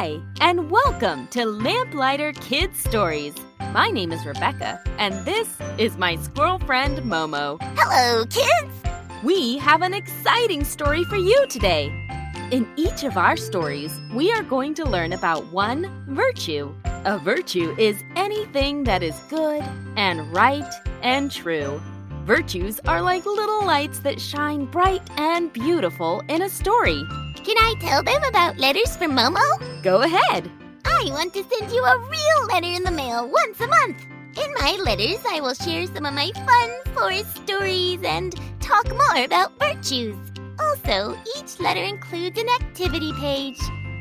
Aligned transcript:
Hi, 0.00 0.20
and 0.40 0.70
welcome 0.70 1.26
to 1.32 1.44
Lamplighter 1.44 2.32
Kids 2.34 2.78
Stories. 2.78 3.34
My 3.72 3.88
name 3.88 4.12
is 4.12 4.24
Rebecca, 4.24 4.80
and 4.96 5.12
this 5.24 5.58
is 5.76 5.96
my 5.96 6.14
squirrel 6.14 6.60
friend 6.60 6.98
Momo. 6.98 7.58
Hello, 7.76 8.24
kids! 8.26 8.72
We 9.24 9.58
have 9.58 9.82
an 9.82 9.94
exciting 9.94 10.62
story 10.62 11.02
for 11.02 11.16
you 11.16 11.44
today. 11.48 11.86
In 12.52 12.72
each 12.76 13.02
of 13.02 13.16
our 13.16 13.36
stories, 13.36 14.00
we 14.14 14.30
are 14.30 14.44
going 14.44 14.72
to 14.74 14.84
learn 14.84 15.14
about 15.14 15.52
one 15.52 15.90
virtue. 16.06 16.72
A 16.84 17.18
virtue 17.18 17.74
is 17.76 18.04
anything 18.14 18.84
that 18.84 19.02
is 19.02 19.18
good 19.28 19.64
and 19.96 20.32
right 20.32 20.72
and 21.02 21.28
true. 21.28 21.82
Virtues 22.24 22.78
are 22.86 23.02
like 23.02 23.26
little 23.26 23.64
lights 23.66 23.98
that 24.00 24.20
shine 24.20 24.66
bright 24.66 25.02
and 25.18 25.52
beautiful 25.52 26.22
in 26.28 26.42
a 26.42 26.48
story. 26.48 27.02
Can 27.48 27.56
I 27.56 27.72
tell 27.80 28.02
them 28.02 28.22
about 28.24 28.58
letters 28.58 28.94
from 28.98 29.12
Momo? 29.12 29.40
Go 29.82 30.02
ahead. 30.02 30.50
I 30.84 31.06
want 31.08 31.32
to 31.32 31.42
send 31.44 31.72
you 31.72 31.82
a 31.82 31.98
real 31.98 32.46
letter 32.48 32.66
in 32.66 32.82
the 32.82 32.90
mail 32.90 33.26
once 33.26 33.58
a 33.60 33.66
month. 33.66 34.04
In 34.36 34.52
my 34.58 34.76
letters, 34.84 35.20
I 35.26 35.40
will 35.40 35.54
share 35.54 35.86
some 35.86 36.04
of 36.04 36.12
my 36.12 36.30
fun 36.34 36.70
forest 36.94 37.34
stories 37.36 38.02
and 38.02 38.38
talk 38.60 38.86
more 38.90 39.24
about 39.24 39.58
virtues. 39.58 40.14
Also, 40.60 41.16
each 41.38 41.58
letter 41.58 41.82
includes 41.82 42.38
an 42.38 42.50
activity 42.50 43.14
page. 43.14 43.58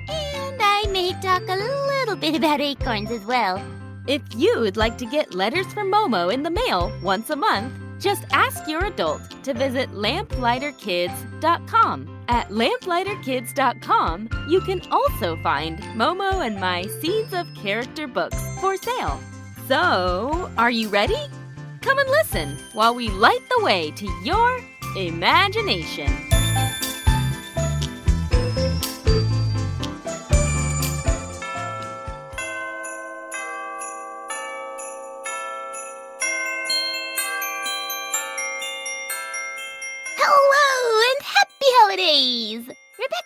And 0.09 0.61
I 0.61 0.83
may 0.91 1.13
talk 1.21 1.43
a 1.47 1.55
little 1.55 2.17
bit 2.17 2.35
about 2.35 2.59
acorns 2.59 3.11
as 3.11 3.23
well. 3.23 3.63
If 4.07 4.23
you'd 4.35 4.75
like 4.75 4.97
to 4.97 5.05
get 5.05 5.33
letters 5.33 5.67
from 5.67 5.89
Momo 5.89 6.33
in 6.33 6.43
the 6.43 6.51
mail 6.51 6.91
once 7.01 7.29
a 7.29 7.37
month, 7.37 7.71
just 7.97 8.25
ask 8.33 8.67
your 8.67 8.83
adult 8.83 9.21
to 9.45 9.53
visit 9.53 9.89
lamplighterkids.com. 9.91 12.16
At 12.29 12.49
lamplighterkids.com, 12.49 14.29
you 14.49 14.59
can 14.61 14.81
also 14.91 15.37
find 15.37 15.79
Momo 15.95 16.45
and 16.45 16.59
my 16.59 16.83
Seeds 17.01 17.33
of 17.33 17.47
Character 17.55 18.07
books 18.07 18.37
for 18.59 18.75
sale. 18.75 19.19
So, 19.67 20.51
are 20.57 20.71
you 20.71 20.89
ready? 20.89 21.21
Come 21.81 21.99
and 21.99 22.09
listen 22.09 22.57
while 22.73 22.93
we 22.93 23.09
light 23.09 23.43
the 23.49 23.63
way 23.63 23.91
to 23.91 24.05
your 24.23 24.61
imagination. 24.97 26.26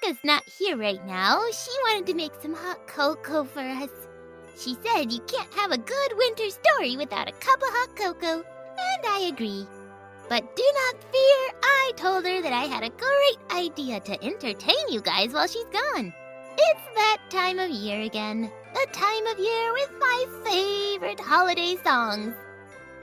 Rebecca's 0.02 0.24
not 0.24 0.44
here 0.48 0.78
right 0.78 1.06
now. 1.06 1.42
She 1.52 1.72
wanted 1.84 2.08
to 2.08 2.14
make 2.14 2.32
some 2.42 2.54
hot 2.54 2.88
cocoa 2.88 3.44
for 3.44 3.60
us. 3.60 3.90
She 4.58 4.76
said 4.84 5.12
you 5.12 5.20
can't 5.22 5.54
have 5.54 5.72
a 5.72 5.78
good 5.78 6.18
winter 6.18 6.50
story 6.50 6.98
without 6.98 7.30
a 7.30 7.34
cup 7.34 7.62
of 7.62 7.68
hot 7.70 7.96
cocoa, 7.96 8.38
and 8.38 9.06
I 9.06 9.32
agree. 9.32 9.68
But 10.30 10.56
do 10.56 10.64
not 10.74 11.04
fear, 11.04 11.60
I 11.64 11.92
told 11.98 12.26
her 12.26 12.42
that 12.42 12.54
I 12.54 12.64
had 12.64 12.84
a 12.84 12.90
great 12.90 13.40
idea 13.52 14.00
to 14.00 14.24
entertain 14.24 14.90
you 14.90 15.02
guys 15.02 15.34
while 15.34 15.48
she's 15.48 15.66
gone. 15.66 16.14
It's 16.58 16.96
that 16.96 17.18
time 17.30 17.60
of 17.60 17.70
year 17.70 18.02
again. 18.02 18.52
The 18.74 18.88
time 18.94 19.28
of 19.28 19.40
year 19.40 19.74
with 19.74 19.92
my 20.00 20.26
favorite 20.44 21.20
holiday 21.20 21.76
songs. 21.84 22.34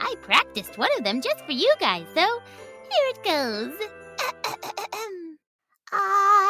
I 0.01 0.15
practiced 0.21 0.77
one 0.77 0.89
of 0.97 1.03
them 1.03 1.21
just 1.21 1.45
for 1.45 1.51
you 1.51 1.73
guys, 1.79 2.07
so 2.13 2.21
here 2.21 3.07
it 3.09 3.23
goes. 3.23 3.73
I'll 5.91 5.99
ah, 5.99 6.48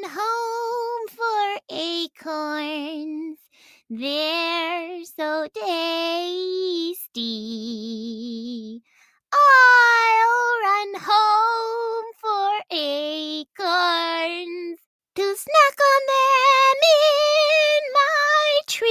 run 0.00 0.10
home 0.10 1.08
for 1.08 1.60
acorns. 1.70 3.38
They're 3.88 5.04
so 5.04 5.48
tasty. 5.54 7.22
I'll 9.32 10.60
run 10.62 10.94
home 11.00 12.04
for 12.20 12.60
acorns 12.70 13.48
to 15.16 15.22
snack 15.22 15.80
on 15.90 16.02
them 16.06 16.78
in 16.96 17.82
my 17.92 18.60
tree. 18.66 18.88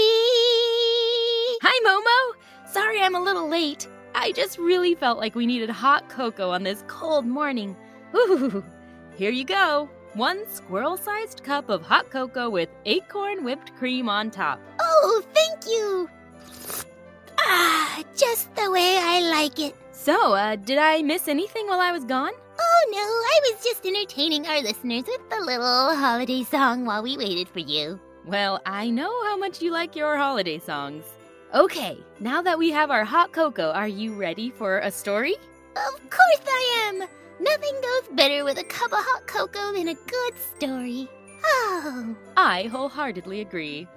Hi, 1.62 1.80
Momo! 1.86 2.36
Sorry 2.72 3.02
I'm 3.02 3.16
a 3.16 3.22
little 3.22 3.48
late. 3.48 3.88
I 4.16 4.31
just 4.34 4.58
really 4.58 4.96
felt 4.96 5.18
like 5.18 5.36
we 5.36 5.46
needed 5.46 5.69
hot 5.69 6.09
cocoa 6.09 6.50
on 6.52 6.64
this 6.64 6.84
cold 6.88 7.25
morning. 7.25 7.78
Ooh, 8.16 8.64
here 9.16 9.31
you 9.31 9.46
go. 9.46 9.90
One 10.14 10.50
squirrel 10.50 10.97
sized 10.97 11.44
cup 11.44 11.70
of 11.70 11.84
hot 11.84 12.09
cocoa 12.09 12.50
with 12.50 12.70
acorn 12.86 13.44
whipped 13.44 13.75
cream 13.75 14.09
on 14.09 14.31
top. 14.31 14.59
Oh, 14.80 15.24
thank 15.34 15.66
you. 15.68 16.09
Ah, 17.40 18.03
just 18.16 18.53
the 18.56 18.72
way 18.72 18.98
I 19.00 19.22
like 19.22 19.59
it. 19.59 19.75
So, 19.92 20.34
uh, 20.34 20.56
did 20.56 20.78
I 20.78 21.02
miss 21.03 21.28
anything 21.28 21.68
while 21.68 21.80
I 21.80 21.92
was 21.92 22.06
gone? 22.06 22.31
Oh 22.59 22.90
no, 22.92 22.98
I 22.98 23.40
was 23.44 23.64
just 23.64 23.86
entertaining 23.86 24.48
our 24.48 24.62
listeners 24.62 25.03
with 25.06 25.30
the 25.30 25.40
little 25.46 25.96
holiday 25.96 26.44
song 26.44 26.86
while 26.86 27.03
we 27.03 27.18
waited 27.18 27.48
for 27.48 27.59
you. 27.59 28.00
Well, 28.25 28.62
I 28.66 28.90
know 28.90 29.12
how 29.25 29.38
much 29.38 29.62
you 29.62 29.72
like 29.72 29.96
your 29.96 30.18
holiday 30.18 30.59
songs. 30.59 31.06
Okay, 31.53 31.98
now 32.19 32.42
that 32.42 32.58
we 32.59 32.72
have 32.72 32.92
our 32.92 33.06
hot 33.06 33.31
cocoa, 33.31 33.72
are 33.72 33.88
you 33.88 34.14
ready 34.14 34.50
for 34.50 34.80
a 34.80 34.92
story? 34.92 35.36
Of 35.75 36.09
course 36.09 36.46
I 36.48 36.90
am. 36.90 37.08
Nothing 37.39 37.75
goes 37.81 38.16
better 38.16 38.44
with 38.44 38.57
a 38.57 38.63
cup 38.63 38.91
of 38.91 39.00
hot 39.00 39.25
cocoa 39.25 39.73
than 39.73 39.88
a 39.89 39.94
good 39.94 40.33
story. 40.57 41.07
Oh, 41.44 42.16
I 42.35 42.63
wholeheartedly 42.63 43.41
agree. 43.41 43.88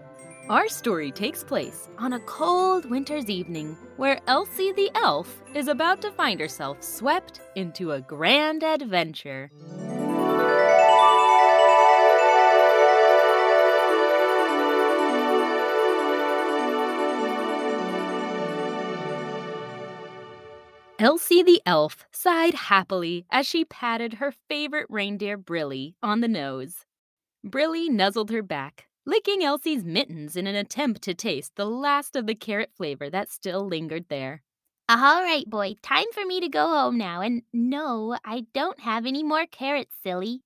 Our 0.48 0.68
story 0.68 1.10
takes 1.10 1.42
place 1.42 1.88
on 1.98 2.12
a 2.12 2.20
cold 2.20 2.88
winter's 2.88 3.30
evening 3.30 3.76
where 3.96 4.20
Elsie 4.26 4.72
the 4.72 4.90
elf 4.94 5.42
is 5.54 5.68
about 5.68 6.00
to 6.02 6.10
find 6.12 6.40
herself 6.40 6.82
swept 6.82 7.40
into 7.56 7.92
a 7.92 8.00
grand 8.00 8.62
adventure. 8.62 9.50
Elsie 21.02 21.42
the 21.42 21.60
elf 21.66 22.06
sighed 22.12 22.54
happily 22.54 23.26
as 23.28 23.44
she 23.44 23.64
patted 23.64 24.14
her 24.14 24.32
favorite 24.48 24.86
reindeer 24.88 25.36
Brilly 25.36 25.96
on 26.00 26.20
the 26.20 26.28
nose. 26.28 26.86
Brilly 27.44 27.88
nuzzled 27.88 28.30
her 28.30 28.40
back, 28.40 28.86
licking 29.04 29.42
Elsie's 29.42 29.82
mittens 29.82 30.36
in 30.36 30.46
an 30.46 30.54
attempt 30.54 31.02
to 31.02 31.12
taste 31.12 31.56
the 31.56 31.64
last 31.64 32.14
of 32.14 32.28
the 32.28 32.36
carrot 32.36 32.70
flavor 32.76 33.10
that 33.10 33.32
still 33.32 33.66
lingered 33.66 34.04
there. 34.10 34.44
all 34.88 35.24
right, 35.24 35.44
boy. 35.50 35.74
Time 35.82 36.06
for 36.14 36.24
me 36.24 36.38
to 36.38 36.48
go 36.48 36.68
home 36.68 36.98
now. 36.98 37.20
And 37.20 37.42
no, 37.52 38.16
I 38.24 38.44
don't 38.54 38.78
have 38.78 39.04
any 39.04 39.24
more 39.24 39.46
carrots, 39.46 39.96
silly. 40.04 40.42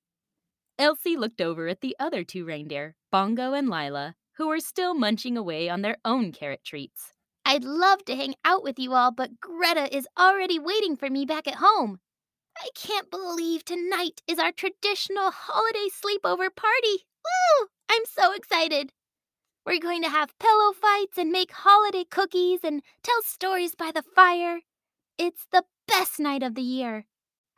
Elsie 0.78 1.18
looked 1.18 1.42
over 1.42 1.68
at 1.68 1.82
the 1.82 1.94
other 2.00 2.24
two 2.24 2.46
reindeer, 2.46 2.94
Bongo 3.12 3.52
and 3.52 3.68
Lila, 3.68 4.14
who 4.38 4.48
were 4.48 4.60
still 4.60 4.94
munching 4.94 5.36
away 5.36 5.68
on 5.68 5.82
their 5.82 5.98
own 6.02 6.32
carrot 6.32 6.64
treats. 6.64 7.12
I'd 7.48 7.62
love 7.62 8.04
to 8.06 8.16
hang 8.16 8.34
out 8.44 8.64
with 8.64 8.76
you 8.76 8.94
all, 8.94 9.12
but 9.12 9.40
Greta 9.40 9.96
is 9.96 10.08
already 10.18 10.58
waiting 10.58 10.96
for 10.96 11.08
me 11.08 11.24
back 11.24 11.46
at 11.46 11.62
home. 11.62 12.00
I 12.58 12.70
can't 12.74 13.08
believe 13.08 13.64
tonight 13.64 14.20
is 14.26 14.40
our 14.40 14.50
traditional 14.50 15.30
holiday 15.30 15.86
sleepover 15.86 16.48
party. 16.56 17.06
Woo! 17.24 17.68
I'm 17.88 18.02
so 18.04 18.32
excited. 18.32 18.92
We're 19.64 19.78
going 19.78 20.02
to 20.02 20.08
have 20.08 20.36
pillow 20.40 20.72
fights 20.72 21.18
and 21.18 21.30
make 21.30 21.52
holiday 21.52 22.02
cookies 22.10 22.64
and 22.64 22.82
tell 23.04 23.22
stories 23.22 23.76
by 23.76 23.92
the 23.94 24.02
fire. 24.02 24.62
It's 25.16 25.46
the 25.52 25.62
best 25.86 26.18
night 26.18 26.42
of 26.42 26.56
the 26.56 26.62
year. 26.62 27.04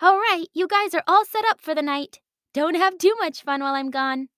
All 0.02 0.18
right, 0.18 0.48
you 0.52 0.68
guys 0.68 0.92
are 0.92 1.04
all 1.06 1.24
set 1.24 1.46
up 1.48 1.62
for 1.62 1.74
the 1.74 1.80
night. 1.80 2.20
Don't 2.52 2.76
have 2.76 2.98
too 2.98 3.14
much 3.18 3.42
fun 3.42 3.62
while 3.62 3.74
I'm 3.74 3.90
gone. 3.90 4.28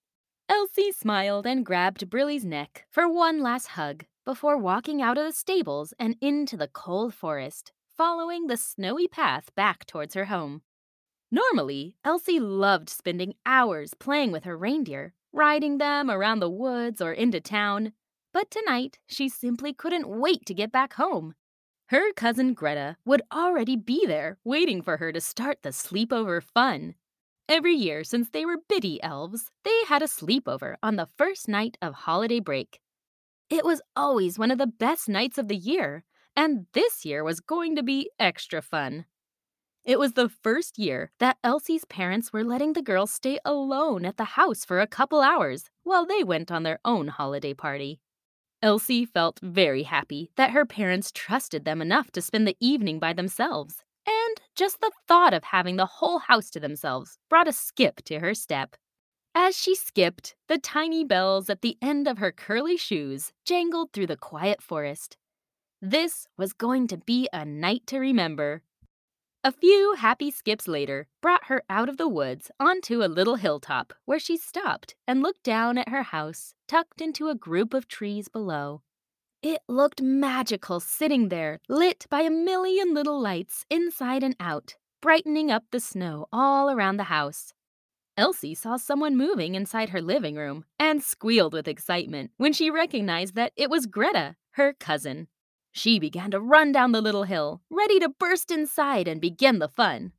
Elsie 0.48 0.92
smiled 0.92 1.44
and 1.44 1.66
grabbed 1.66 2.08
Brilly's 2.08 2.44
neck 2.44 2.84
for 2.88 3.12
one 3.12 3.42
last 3.42 3.68
hug 3.68 4.04
before 4.30 4.56
walking 4.56 5.02
out 5.02 5.18
of 5.18 5.24
the 5.24 5.32
stables 5.32 5.92
and 5.98 6.14
into 6.20 6.56
the 6.56 6.68
cold 6.68 7.12
forest, 7.12 7.72
following 7.96 8.46
the 8.46 8.56
snowy 8.56 9.08
path 9.08 9.52
back 9.56 9.84
towards 9.86 10.14
her 10.14 10.26
home. 10.26 10.62
Normally, 11.32 11.96
Elsie 12.04 12.38
loved 12.38 12.88
spending 12.88 13.34
hours 13.44 13.92
playing 13.94 14.30
with 14.30 14.44
her 14.44 14.56
reindeer, 14.56 15.14
riding 15.32 15.78
them 15.78 16.08
around 16.08 16.38
the 16.38 16.48
woods 16.48 17.00
or 17.00 17.12
into 17.12 17.40
town, 17.40 17.90
but 18.32 18.52
tonight 18.52 19.00
she 19.08 19.28
simply 19.28 19.72
couldn't 19.72 20.06
wait 20.06 20.46
to 20.46 20.54
get 20.54 20.70
back 20.70 20.92
home. 20.92 21.34
Her 21.86 22.12
cousin 22.12 22.54
Greta 22.54 22.98
would 23.04 23.22
already 23.32 23.74
be 23.74 24.06
there 24.06 24.38
waiting 24.44 24.80
for 24.80 24.98
her 24.98 25.10
to 25.10 25.20
start 25.20 25.58
the 25.64 25.70
sleepover 25.70 26.40
fun. 26.40 26.94
Every 27.48 27.74
year 27.74 28.04
since 28.04 28.30
they 28.30 28.44
were 28.44 28.62
biddy 28.68 29.02
elves, 29.02 29.50
they 29.64 29.82
had 29.88 30.02
a 30.02 30.06
sleepover 30.06 30.76
on 30.84 30.94
the 30.94 31.08
first 31.18 31.48
night 31.48 31.76
of 31.82 31.94
holiday 31.94 32.38
break. 32.38 32.78
It 33.50 33.64
was 33.64 33.82
always 33.96 34.38
one 34.38 34.52
of 34.52 34.58
the 34.58 34.68
best 34.68 35.08
nights 35.08 35.36
of 35.36 35.48
the 35.48 35.56
year, 35.56 36.04
and 36.36 36.66
this 36.72 37.04
year 37.04 37.24
was 37.24 37.40
going 37.40 37.74
to 37.74 37.82
be 37.82 38.08
extra 38.16 38.62
fun. 38.62 39.06
It 39.84 39.98
was 39.98 40.12
the 40.12 40.28
first 40.28 40.78
year 40.78 41.10
that 41.18 41.38
Elsie's 41.42 41.84
parents 41.84 42.32
were 42.32 42.44
letting 42.44 42.74
the 42.74 42.82
girls 42.82 43.10
stay 43.10 43.40
alone 43.44 44.04
at 44.04 44.18
the 44.18 44.36
house 44.38 44.64
for 44.64 44.80
a 44.80 44.86
couple 44.86 45.20
hours 45.20 45.68
while 45.82 46.06
they 46.06 46.22
went 46.22 46.52
on 46.52 46.62
their 46.62 46.78
own 46.84 47.08
holiday 47.08 47.52
party. 47.52 48.00
Elsie 48.62 49.04
felt 49.04 49.40
very 49.42 49.82
happy 49.82 50.30
that 50.36 50.50
her 50.50 50.64
parents 50.64 51.10
trusted 51.10 51.64
them 51.64 51.82
enough 51.82 52.12
to 52.12 52.22
spend 52.22 52.46
the 52.46 52.56
evening 52.60 53.00
by 53.00 53.12
themselves, 53.12 53.82
and 54.06 54.40
just 54.54 54.80
the 54.80 54.92
thought 55.08 55.34
of 55.34 55.42
having 55.44 55.74
the 55.76 55.86
whole 55.86 56.20
house 56.20 56.50
to 56.50 56.60
themselves 56.60 57.18
brought 57.28 57.48
a 57.48 57.52
skip 57.52 58.02
to 58.04 58.20
her 58.20 58.34
step. 58.34 58.76
As 59.34 59.56
she 59.56 59.74
skipped, 59.74 60.34
the 60.48 60.58
tiny 60.58 61.04
bells 61.04 61.48
at 61.48 61.62
the 61.62 61.76
end 61.80 62.08
of 62.08 62.18
her 62.18 62.32
curly 62.32 62.76
shoes 62.76 63.32
jangled 63.44 63.92
through 63.92 64.08
the 64.08 64.16
quiet 64.16 64.60
forest. 64.62 65.16
This 65.80 66.26
was 66.36 66.52
going 66.52 66.88
to 66.88 66.98
be 66.98 67.28
a 67.32 67.44
night 67.44 67.86
to 67.86 67.98
remember. 67.98 68.62
A 69.42 69.52
few 69.52 69.94
happy 69.94 70.30
skips 70.30 70.68
later 70.68 71.06
brought 71.22 71.44
her 71.44 71.62
out 71.70 71.88
of 71.88 71.96
the 71.96 72.08
woods 72.08 72.50
onto 72.60 73.02
a 73.02 73.08
little 73.08 73.36
hilltop 73.36 73.94
where 74.04 74.18
she 74.18 74.36
stopped 74.36 74.94
and 75.06 75.22
looked 75.22 75.44
down 75.44 75.78
at 75.78 75.88
her 75.88 76.02
house 76.02 76.54
tucked 76.68 77.00
into 77.00 77.28
a 77.28 77.34
group 77.34 77.72
of 77.72 77.88
trees 77.88 78.28
below. 78.28 78.82
It 79.42 79.62
looked 79.68 80.02
magical 80.02 80.80
sitting 80.80 81.30
there, 81.30 81.60
lit 81.68 82.06
by 82.10 82.20
a 82.20 82.30
million 82.30 82.92
little 82.92 83.18
lights 83.18 83.64
inside 83.70 84.22
and 84.22 84.36
out, 84.38 84.76
brightening 85.00 85.50
up 85.50 85.64
the 85.70 85.80
snow 85.80 86.26
all 86.30 86.70
around 86.70 86.98
the 86.98 87.04
house. 87.04 87.54
Elsie 88.20 88.54
saw 88.54 88.76
someone 88.76 89.16
moving 89.16 89.54
inside 89.54 89.88
her 89.88 90.02
living 90.02 90.36
room 90.36 90.66
and 90.78 91.02
squealed 91.02 91.54
with 91.54 91.66
excitement 91.66 92.30
when 92.36 92.52
she 92.52 92.70
recognized 92.70 93.34
that 93.34 93.54
it 93.56 93.70
was 93.70 93.86
Greta, 93.86 94.36
her 94.52 94.74
cousin. 94.74 95.26
She 95.72 95.98
began 95.98 96.30
to 96.32 96.38
run 96.38 96.70
down 96.70 96.92
the 96.92 97.00
little 97.00 97.22
hill, 97.22 97.62
ready 97.70 97.98
to 97.98 98.10
burst 98.10 98.50
inside 98.50 99.08
and 99.08 99.22
begin 99.22 99.58
the 99.58 99.68
fun. 99.68 100.12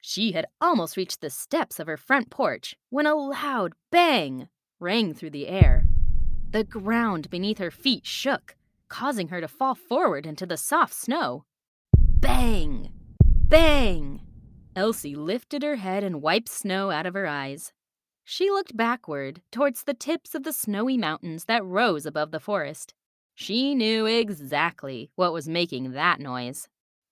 She 0.00 0.30
had 0.32 0.46
almost 0.60 0.96
reached 0.96 1.20
the 1.20 1.30
steps 1.30 1.80
of 1.80 1.88
her 1.88 1.96
front 1.96 2.30
porch 2.30 2.76
when 2.90 3.06
a 3.06 3.16
loud 3.16 3.72
bang 3.90 4.48
rang 4.78 5.12
through 5.12 5.30
the 5.30 5.48
air. 5.48 5.84
The 6.52 6.62
ground 6.62 7.28
beneath 7.28 7.58
her 7.58 7.72
feet 7.72 8.06
shook, 8.06 8.54
causing 8.88 9.28
her 9.28 9.40
to 9.40 9.48
fall 9.48 9.74
forward 9.74 10.26
into 10.26 10.46
the 10.46 10.56
soft 10.56 10.94
snow. 10.94 11.44
Bang! 12.20 12.92
Bang! 13.48 14.27
Elsie 14.78 15.16
lifted 15.16 15.64
her 15.64 15.74
head 15.74 16.04
and 16.04 16.22
wiped 16.22 16.48
snow 16.48 16.92
out 16.92 17.04
of 17.04 17.14
her 17.14 17.26
eyes. 17.26 17.72
She 18.22 18.48
looked 18.48 18.76
backward 18.76 19.42
towards 19.50 19.82
the 19.82 19.92
tips 19.92 20.36
of 20.36 20.44
the 20.44 20.52
snowy 20.52 20.96
mountains 20.96 21.46
that 21.46 21.64
rose 21.64 22.06
above 22.06 22.30
the 22.30 22.38
forest. 22.38 22.94
She 23.34 23.74
knew 23.74 24.06
exactly 24.06 25.10
what 25.16 25.32
was 25.32 25.48
making 25.48 25.90
that 25.92 26.20
noise. 26.20 26.68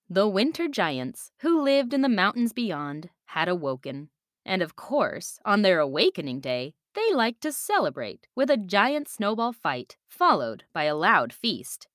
The 0.09 0.29
winter 0.29 0.69
giants 0.69 1.33
who 1.39 1.61
lived 1.61 1.93
in 1.93 2.03
the 2.03 2.07
mountains 2.07 2.53
beyond 2.53 3.09
had 3.25 3.49
awoken. 3.49 4.11
And 4.45 4.61
of 4.61 4.77
course, 4.77 5.37
on 5.43 5.61
their 5.61 5.81
awakening 5.81 6.39
day, 6.39 6.73
they 6.95 7.13
liked 7.13 7.41
to 7.41 7.51
celebrate 7.51 8.27
with 8.33 8.49
a 8.49 8.55
giant 8.55 9.09
snowball 9.09 9.51
fight, 9.51 9.97
followed 10.07 10.63
by 10.71 10.85
a 10.85 10.95
loud 10.95 11.33
feast. 11.33 11.89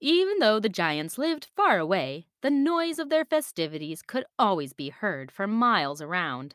Even 0.00 0.38
though 0.38 0.60
the 0.60 0.68
giants 0.68 1.18
lived 1.18 1.48
far 1.56 1.78
away, 1.78 2.26
the 2.40 2.50
noise 2.50 2.98
of 2.98 3.10
their 3.10 3.24
festivities 3.24 4.02
could 4.02 4.24
always 4.38 4.72
be 4.72 4.90
heard 4.90 5.32
for 5.32 5.46
miles 5.46 6.00
around. 6.00 6.54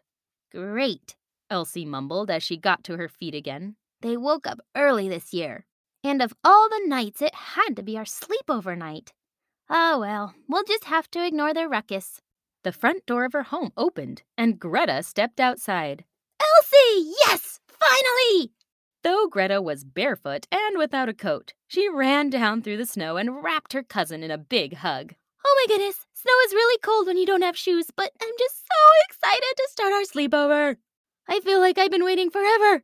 Great, 0.52 1.16
Elsie 1.50 1.86
mumbled 1.86 2.30
as 2.30 2.42
she 2.42 2.56
got 2.56 2.84
to 2.86 2.96
her 2.98 3.10
feet 3.10 3.36
again. 3.36 3.76
They 4.02 4.16
woke 4.16 4.48
up 4.48 4.60
early 4.76 5.10
this 5.10 5.34
year. 5.34 5.66
And 6.04 6.22
of 6.22 6.34
all 6.44 6.70
the 6.70 6.84
nights, 6.86 7.22
it 7.22 7.36
had 7.36 7.76
to 7.76 7.84
be 7.84 7.98
our 7.98 8.06
sleepover 8.06 8.78
night. 8.78 9.14
Oh 9.70 10.00
well, 10.00 10.36
we'll 10.48 10.64
just 10.64 10.86
have 10.86 11.10
to 11.12 11.26
ignore 11.26 11.54
their 11.54 11.70
ruckus. 11.70 12.22
The 12.64 12.72
front 12.72 13.06
door 13.06 13.26
of 13.26 13.34
her 13.34 13.44
home 13.44 13.72
opened, 13.76 14.24
and 14.38 14.60
Greta 14.60 15.04
stepped 15.04 15.40
outside. 15.40 16.06
Elsie! 16.40 17.12
Yes! 17.26 17.60
Finally! 17.68 18.52
Though 19.04 19.28
Greta 19.28 19.62
was 19.62 19.84
barefoot 19.84 20.48
and 20.50 20.78
without 20.78 21.10
a 21.10 21.14
coat, 21.14 21.54
she 21.68 21.90
ran 21.90 22.30
down 22.30 22.62
through 22.62 22.78
the 22.78 22.86
snow 22.86 23.18
and 23.18 23.44
wrapped 23.44 23.74
her 23.74 23.84
cousin 23.84 24.24
in 24.24 24.32
a 24.32 24.38
big 24.38 24.76
hug. 24.76 25.16
Oh 25.46 25.56
my 25.62 25.76
goodness, 25.76 26.06
snow 26.14 26.34
is 26.46 26.54
really 26.54 26.80
cold 26.82 27.08
when 27.08 27.18
you 27.18 27.26
don't 27.26 27.42
have 27.42 27.58
shoes, 27.58 27.88
but 27.94 28.12
I'm 28.22 28.34
just 28.40 28.60
so 28.60 28.80
excited 29.10 29.54
to 29.58 29.68
start 29.70 29.92
our 29.92 30.04
sleepover. 30.04 30.78
I 31.28 31.42
feel 31.42 31.60
like 31.60 31.78
I've 31.78 31.92
been 31.92 32.06
waiting 32.06 32.30
forever. 32.30 32.84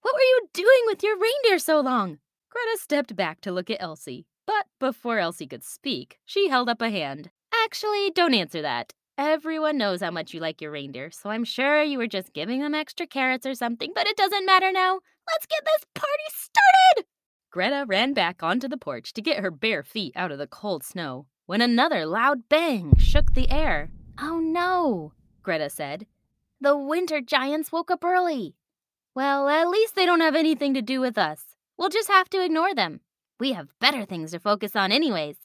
What 0.00 0.14
were 0.14 0.20
you 0.20 0.48
doing 0.54 0.82
with 0.86 1.02
your 1.02 1.18
reindeer 1.18 1.58
so 1.58 1.80
long? 1.80 2.18
Greta 2.50 2.78
stepped 2.80 3.14
back 3.14 3.42
to 3.42 3.52
look 3.52 3.68
at 3.68 3.82
Elsie, 3.82 4.24
but 4.46 4.66
before 4.80 5.18
Elsie 5.18 5.46
could 5.46 5.64
speak, 5.64 6.18
she 6.24 6.48
held 6.48 6.70
up 6.70 6.80
a 6.80 6.88
hand. 6.88 7.30
Actually, 7.64 8.10
don't 8.14 8.32
answer 8.32 8.62
that. 8.62 8.94
Everyone 9.18 9.76
knows 9.76 10.00
how 10.00 10.12
much 10.12 10.32
you 10.32 10.40
like 10.40 10.62
your 10.62 10.70
reindeer, 10.70 11.10
so 11.10 11.28
I'm 11.28 11.44
sure 11.44 11.82
you 11.82 11.98
were 11.98 12.06
just 12.06 12.32
giving 12.32 12.60
them 12.60 12.74
extra 12.74 13.06
carrots 13.06 13.44
or 13.44 13.54
something, 13.54 13.92
but 13.94 14.06
it 14.06 14.16
doesn't 14.16 14.46
matter 14.46 14.72
now. 14.72 15.00
Let's 15.28 15.46
get 15.46 15.64
this 15.64 15.84
party 15.94 16.28
started! 16.30 17.06
Greta 17.50 17.84
ran 17.86 18.14
back 18.14 18.42
onto 18.42 18.68
the 18.68 18.76
porch 18.76 19.12
to 19.12 19.22
get 19.22 19.40
her 19.40 19.50
bare 19.50 19.82
feet 19.82 20.12
out 20.16 20.32
of 20.32 20.38
the 20.38 20.46
cold 20.46 20.84
snow 20.84 21.26
when 21.46 21.60
another 21.60 22.06
loud 22.06 22.48
bang 22.48 22.96
shook 22.98 23.34
the 23.34 23.50
air. 23.50 23.90
Oh 24.20 24.38
no, 24.38 25.12
Greta 25.42 25.70
said. 25.70 26.06
The 26.60 26.76
winter 26.76 27.20
giants 27.20 27.70
woke 27.70 27.90
up 27.90 28.04
early. 28.04 28.54
Well, 29.14 29.48
at 29.48 29.68
least 29.68 29.94
they 29.94 30.06
don't 30.06 30.20
have 30.20 30.34
anything 30.34 30.74
to 30.74 30.82
do 30.82 31.00
with 31.00 31.16
us. 31.16 31.56
We'll 31.76 31.88
just 31.88 32.08
have 32.08 32.28
to 32.30 32.44
ignore 32.44 32.74
them. 32.74 33.00
We 33.40 33.52
have 33.52 33.78
better 33.80 34.04
things 34.04 34.32
to 34.32 34.40
focus 34.40 34.74
on, 34.74 34.92
anyways. 34.92 35.36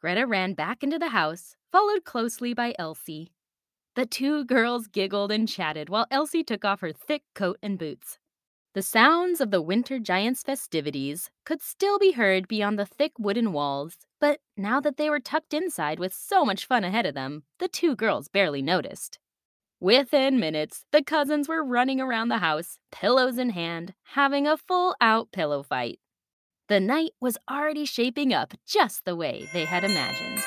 Greta 0.00 0.26
ran 0.26 0.54
back 0.54 0.82
into 0.82 0.98
the 0.98 1.10
house, 1.10 1.56
followed 1.70 2.04
closely 2.04 2.54
by 2.54 2.74
Elsie. 2.78 3.32
The 3.94 4.06
two 4.06 4.44
girls 4.44 4.86
giggled 4.86 5.30
and 5.30 5.48
chatted 5.48 5.88
while 5.88 6.06
Elsie 6.10 6.44
took 6.44 6.64
off 6.64 6.80
her 6.80 6.92
thick 6.92 7.22
coat 7.34 7.58
and 7.62 7.78
boots. 7.78 8.18
The 8.74 8.80
sounds 8.80 9.42
of 9.42 9.50
the 9.50 9.60
winter 9.60 9.98
giants' 9.98 10.42
festivities 10.42 11.30
could 11.44 11.60
still 11.60 11.98
be 11.98 12.12
heard 12.12 12.48
beyond 12.48 12.78
the 12.78 12.86
thick 12.86 13.12
wooden 13.18 13.52
walls, 13.52 13.98
but 14.18 14.40
now 14.56 14.80
that 14.80 14.96
they 14.96 15.10
were 15.10 15.20
tucked 15.20 15.52
inside 15.52 15.98
with 15.98 16.14
so 16.14 16.42
much 16.42 16.64
fun 16.64 16.82
ahead 16.82 17.04
of 17.04 17.14
them, 17.14 17.42
the 17.58 17.68
two 17.68 17.94
girls 17.94 18.28
barely 18.28 18.62
noticed. 18.62 19.18
Within 19.78 20.40
minutes, 20.40 20.86
the 20.90 21.02
cousins 21.02 21.48
were 21.48 21.62
running 21.62 22.00
around 22.00 22.28
the 22.28 22.38
house, 22.38 22.78
pillows 22.90 23.36
in 23.36 23.50
hand, 23.50 23.92
having 24.04 24.46
a 24.46 24.56
full 24.56 24.96
out 25.02 25.32
pillow 25.32 25.62
fight. 25.62 25.98
The 26.68 26.80
night 26.80 27.10
was 27.20 27.36
already 27.50 27.84
shaping 27.84 28.32
up 28.32 28.54
just 28.66 29.04
the 29.04 29.16
way 29.16 29.50
they 29.52 29.66
had 29.66 29.84
imagined. 29.84 30.42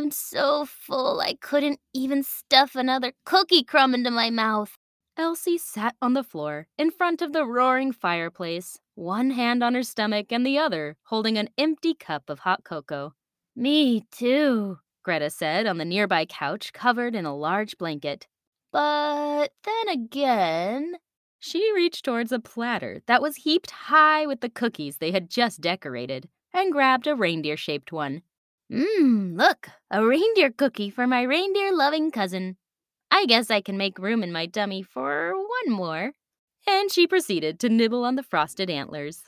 I'm 0.00 0.10
so 0.10 0.64
full 0.64 1.20
I 1.20 1.34
couldn't 1.34 1.78
even 1.92 2.22
stuff 2.22 2.74
another 2.74 3.12
cookie 3.26 3.62
crumb 3.62 3.92
into 3.92 4.10
my 4.10 4.30
mouth. 4.30 4.78
Elsie 5.18 5.58
sat 5.58 5.94
on 6.00 6.14
the 6.14 6.24
floor 6.24 6.68
in 6.78 6.90
front 6.90 7.20
of 7.20 7.34
the 7.34 7.44
roaring 7.44 7.92
fireplace, 7.92 8.78
one 8.94 9.32
hand 9.32 9.62
on 9.62 9.74
her 9.74 9.82
stomach 9.82 10.32
and 10.32 10.46
the 10.46 10.56
other 10.56 10.96
holding 11.02 11.36
an 11.36 11.50
empty 11.58 11.92
cup 11.92 12.30
of 12.30 12.38
hot 12.38 12.64
cocoa. 12.64 13.12
Me 13.54 14.06
too, 14.10 14.78
Greta 15.02 15.28
said 15.28 15.66
on 15.66 15.76
the 15.76 15.84
nearby 15.84 16.24
couch 16.24 16.72
covered 16.72 17.14
in 17.14 17.26
a 17.26 17.36
large 17.36 17.76
blanket. 17.76 18.26
But 18.72 19.52
then 19.64 19.88
again, 19.90 20.94
she 21.38 21.74
reached 21.74 22.06
towards 22.06 22.32
a 22.32 22.40
platter 22.40 23.02
that 23.06 23.20
was 23.20 23.36
heaped 23.36 23.70
high 23.70 24.24
with 24.24 24.40
the 24.40 24.48
cookies 24.48 24.96
they 24.96 25.10
had 25.10 25.28
just 25.28 25.60
decorated 25.60 26.26
and 26.54 26.72
grabbed 26.72 27.06
a 27.06 27.14
reindeer 27.14 27.58
shaped 27.58 27.92
one. 27.92 28.22
Mmm, 28.70 29.36
look, 29.36 29.68
a 29.90 30.04
reindeer 30.04 30.50
cookie 30.50 30.90
for 30.90 31.06
my 31.06 31.22
reindeer 31.22 31.72
loving 31.72 32.10
cousin. 32.12 32.56
I 33.10 33.26
guess 33.26 33.50
I 33.50 33.60
can 33.60 33.76
make 33.76 33.98
room 33.98 34.22
in 34.22 34.30
my 34.30 34.46
dummy 34.46 34.82
for 34.82 35.34
one 35.34 35.74
more. 35.74 36.12
And 36.68 36.90
she 36.92 37.06
proceeded 37.06 37.58
to 37.60 37.68
nibble 37.68 38.04
on 38.04 38.14
the 38.14 38.22
frosted 38.22 38.70
antlers. 38.70 39.24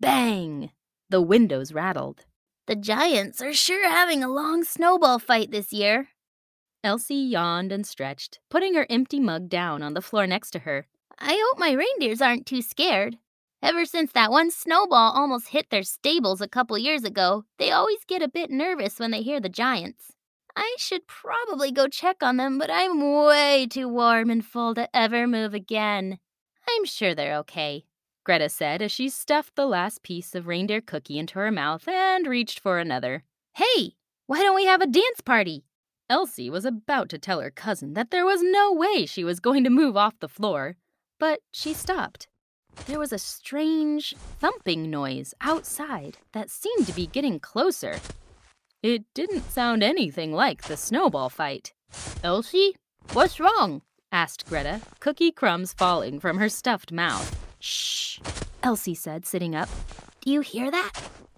Bang! 0.00 0.70
The 1.10 1.20
windows 1.20 1.72
rattled. 1.72 2.24
The 2.66 2.76
giants 2.76 3.42
are 3.42 3.52
sure 3.52 3.88
having 3.88 4.24
a 4.24 4.32
long 4.32 4.64
snowball 4.64 5.18
fight 5.18 5.50
this 5.50 5.72
year. 5.72 6.08
Elsie 6.82 7.16
yawned 7.16 7.72
and 7.72 7.86
stretched, 7.86 8.40
putting 8.48 8.74
her 8.74 8.86
empty 8.88 9.20
mug 9.20 9.48
down 9.48 9.82
on 9.82 9.94
the 9.94 10.00
floor 10.00 10.26
next 10.26 10.52
to 10.52 10.60
her. 10.60 10.86
I 11.18 11.42
hope 11.48 11.58
my 11.58 11.72
reindeers 11.72 12.22
aren't 12.22 12.46
too 12.46 12.62
scared. 12.62 13.18
Ever 13.66 13.84
since 13.84 14.12
that 14.12 14.30
one 14.30 14.52
snowball 14.52 15.10
almost 15.10 15.48
hit 15.48 15.70
their 15.70 15.82
stables 15.82 16.40
a 16.40 16.46
couple 16.46 16.78
years 16.78 17.02
ago, 17.02 17.46
they 17.58 17.72
always 17.72 17.98
get 18.06 18.22
a 18.22 18.28
bit 18.28 18.48
nervous 18.48 19.00
when 19.00 19.10
they 19.10 19.22
hear 19.22 19.40
the 19.40 19.48
giants. 19.48 20.12
I 20.54 20.76
should 20.78 21.08
probably 21.08 21.72
go 21.72 21.88
check 21.88 22.22
on 22.22 22.36
them, 22.36 22.58
but 22.58 22.70
I'm 22.70 23.00
way 23.24 23.66
too 23.68 23.88
warm 23.88 24.30
and 24.30 24.44
full 24.44 24.76
to 24.76 24.88
ever 24.96 25.26
move 25.26 25.52
again. 25.52 26.20
I'm 26.70 26.84
sure 26.84 27.12
they're 27.12 27.38
okay, 27.38 27.86
Greta 28.22 28.48
said 28.50 28.82
as 28.82 28.92
she 28.92 29.08
stuffed 29.08 29.56
the 29.56 29.66
last 29.66 30.04
piece 30.04 30.36
of 30.36 30.46
reindeer 30.46 30.80
cookie 30.80 31.18
into 31.18 31.40
her 31.40 31.50
mouth 31.50 31.88
and 31.88 32.28
reached 32.28 32.60
for 32.60 32.78
another. 32.78 33.24
Hey, 33.56 33.96
why 34.28 34.42
don't 34.42 34.54
we 34.54 34.66
have 34.66 34.80
a 34.80 34.86
dance 34.86 35.20
party? 35.24 35.64
Elsie 36.08 36.48
was 36.48 36.64
about 36.64 37.08
to 37.08 37.18
tell 37.18 37.40
her 37.40 37.50
cousin 37.50 37.94
that 37.94 38.12
there 38.12 38.24
was 38.24 38.44
no 38.44 38.72
way 38.72 39.06
she 39.06 39.24
was 39.24 39.40
going 39.40 39.64
to 39.64 39.70
move 39.70 39.96
off 39.96 40.20
the 40.20 40.28
floor, 40.28 40.76
but 41.18 41.40
she 41.50 41.74
stopped. 41.74 42.28
There 42.86 42.98
was 42.98 43.12
a 43.12 43.18
strange 43.18 44.14
thumping 44.38 44.90
noise 44.90 45.34
outside 45.40 46.18
that 46.32 46.50
seemed 46.50 46.86
to 46.86 46.92
be 46.92 47.06
getting 47.06 47.40
closer. 47.40 47.98
It 48.82 49.04
didn't 49.14 49.50
sound 49.50 49.82
anything 49.82 50.32
like 50.32 50.62
the 50.62 50.76
snowball 50.76 51.28
fight. 51.28 51.72
Elsie, 52.22 52.76
what's 53.12 53.40
wrong? 53.40 53.82
asked 54.12 54.46
Greta, 54.46 54.80
cookie 55.00 55.32
crumbs 55.32 55.72
falling 55.72 56.20
from 56.20 56.38
her 56.38 56.48
stuffed 56.48 56.92
mouth. 56.92 57.36
Shh, 57.58 58.20
Elsie 58.62 58.94
said, 58.94 59.26
sitting 59.26 59.54
up. 59.54 59.68
Do 60.20 60.30
you 60.30 60.40
hear 60.40 60.70
that? 60.70 60.92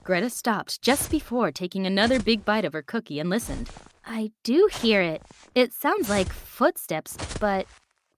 Greta 0.05 0.31
stopped 0.31 0.83
just 0.83 1.11
before 1.11 1.53
taking 1.53 1.87
another 1.87 2.19
big 2.21 2.45
bite 2.45 2.65
of 2.65 2.73
her 2.73 2.83
cookie 2.83 3.21
and 3.21 3.31
listened. 3.31 3.71
I 4.07 4.33
do 4.43 4.69
hear 4.81 5.03
it. 5.03 5.23
It 5.55 5.73
sounds 5.73 6.09
like 6.09 6.33
footsteps, 6.33 7.17
but 7.39 7.67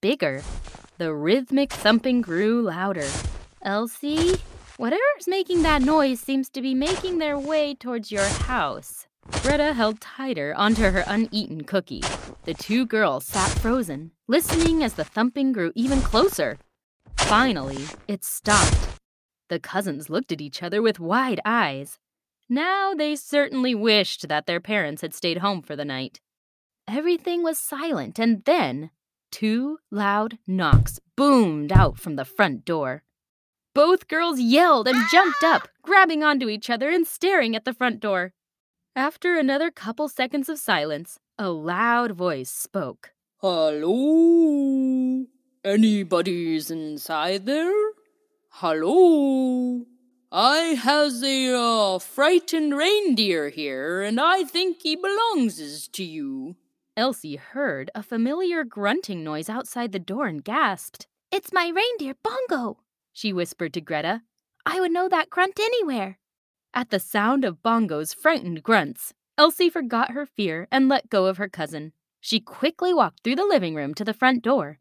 bigger. 0.01 0.43
The 1.01 1.15
rhythmic 1.15 1.73
thumping 1.73 2.21
grew 2.21 2.61
louder. 2.61 3.09
Elsie, 3.63 4.37
whatever's 4.77 5.27
making 5.27 5.63
that 5.63 5.81
noise 5.81 6.21
seems 6.21 6.51
to 6.51 6.61
be 6.61 6.75
making 6.75 7.17
their 7.17 7.39
way 7.39 7.75
towards 7.75 8.13
your 8.13 8.27
house. 8.27 9.07
Greta 9.43 9.73
held 9.73 10.03
tighter 10.03 10.53
onto 10.55 10.83
her 10.83 11.03
uneaten 11.07 11.65
cookie. 11.65 12.03
The 12.45 12.53
two 12.53 12.85
girls 12.85 13.25
sat 13.25 13.49
frozen, 13.49 14.11
listening 14.29 14.85
as 14.85 14.93
the 14.93 15.05
thumping 15.05 15.53
grew 15.53 15.73
even 15.75 16.03
closer. 16.03 16.59
Finally, 17.17 17.87
it 18.07 18.23
stopped. 18.23 19.01
The 19.49 19.59
cousins 19.59 20.11
looked 20.11 20.33
at 20.33 20.43
each 20.43 20.63
other 20.63 20.83
with 20.83 21.01
wide 21.01 21.41
eyes. 21.47 21.99
Now 22.47 22.93
they 22.93 23.17
certainly 23.17 23.75
wished 23.75 24.29
that 24.29 24.45
their 24.45 24.61
parents 24.61 25.01
had 25.01 25.15
stayed 25.15 25.39
home 25.39 25.63
for 25.63 25.77
the 25.77 25.85
night. 25.87 26.21
Everything 26.87 27.43
was 27.43 27.59
silent, 27.59 28.19
and 28.19 28.45
then 28.45 28.91
two 29.31 29.79
loud 29.91 30.39
knocks 30.47 31.01
boomed 31.17 31.73
out 31.73 31.99
from 31.99 32.17
the 32.17 32.25
front 32.25 32.65
door. 32.65 33.03
Both 33.75 34.09
girls 34.09 34.41
yelled 34.41 34.89
and 34.89 35.09
jumped 35.11 35.45
up, 35.45 35.69
grabbing 35.83 36.23
onto 36.23 36.49
each 36.49 36.69
other 36.69 36.91
and 36.91 37.07
staring 37.07 37.55
at 37.55 37.65
the 37.65 37.75
front 37.75 38.01
door. 38.01 38.33
After 38.97 39.39
another 39.39 39.71
couple 39.71 40.09
seconds 40.09 40.49
of 40.49 40.59
silence, 40.59 41.19
a 41.39 41.51
loud 41.51 42.13
voice 42.13 42.51
spoke. 42.51 43.13
Hello? 43.39 45.27
Anybody's 45.65 46.71
inside 46.71 47.47
there? 47.47 47.93
Hello? 48.51 49.87
I 50.33 50.59
has 50.83 51.23
a 51.25 51.55
uh, 51.55 51.99
frightened 51.99 52.77
reindeer 52.77 53.49
here, 53.49 54.03
and 54.03 54.21
I 54.21 54.45
think 54.45 54.83
he 54.83 54.95
belongs 54.97 55.89
to 55.89 56.05
you. 56.05 56.57
Elsie 57.01 57.37
heard 57.37 57.91
a 57.95 58.03
familiar 58.03 58.63
grunting 58.63 59.25
noise 59.25 59.49
outside 59.49 59.91
the 59.91 59.99
door 59.99 60.27
and 60.27 60.45
gasped. 60.45 61.07
It's 61.33 61.51
my 61.51 61.73
reindeer, 61.75 62.13
Bongo, 62.23 62.77
she 63.11 63.33
whispered 63.33 63.73
to 63.73 63.81
Greta. 63.81 64.21
I 64.67 64.81
would 64.81 64.93
know 64.93 65.09
that 65.09 65.31
grunt 65.31 65.59
anywhere. 65.59 66.19
At 66.75 66.91
the 66.91 67.01
sound 67.01 67.43
of 67.43 67.63
Bongo's 67.63 68.13
frightened 68.13 68.63
grunts, 68.63 69.15
Elsie 69.39 69.71
forgot 69.71 70.11
her 70.11 70.27
fear 70.27 70.69
and 70.71 70.91
let 70.91 71.09
go 71.09 71.25
of 71.25 71.39
her 71.39 71.49
cousin. 71.49 71.95
She 72.21 72.39
quickly 72.39 72.93
walked 72.93 73.25
through 73.25 73.37
the 73.37 73.47
living 73.47 73.75
room 73.75 73.95
to 73.95 74.05
the 74.05 74.13
front 74.13 74.43
door. 74.43 74.79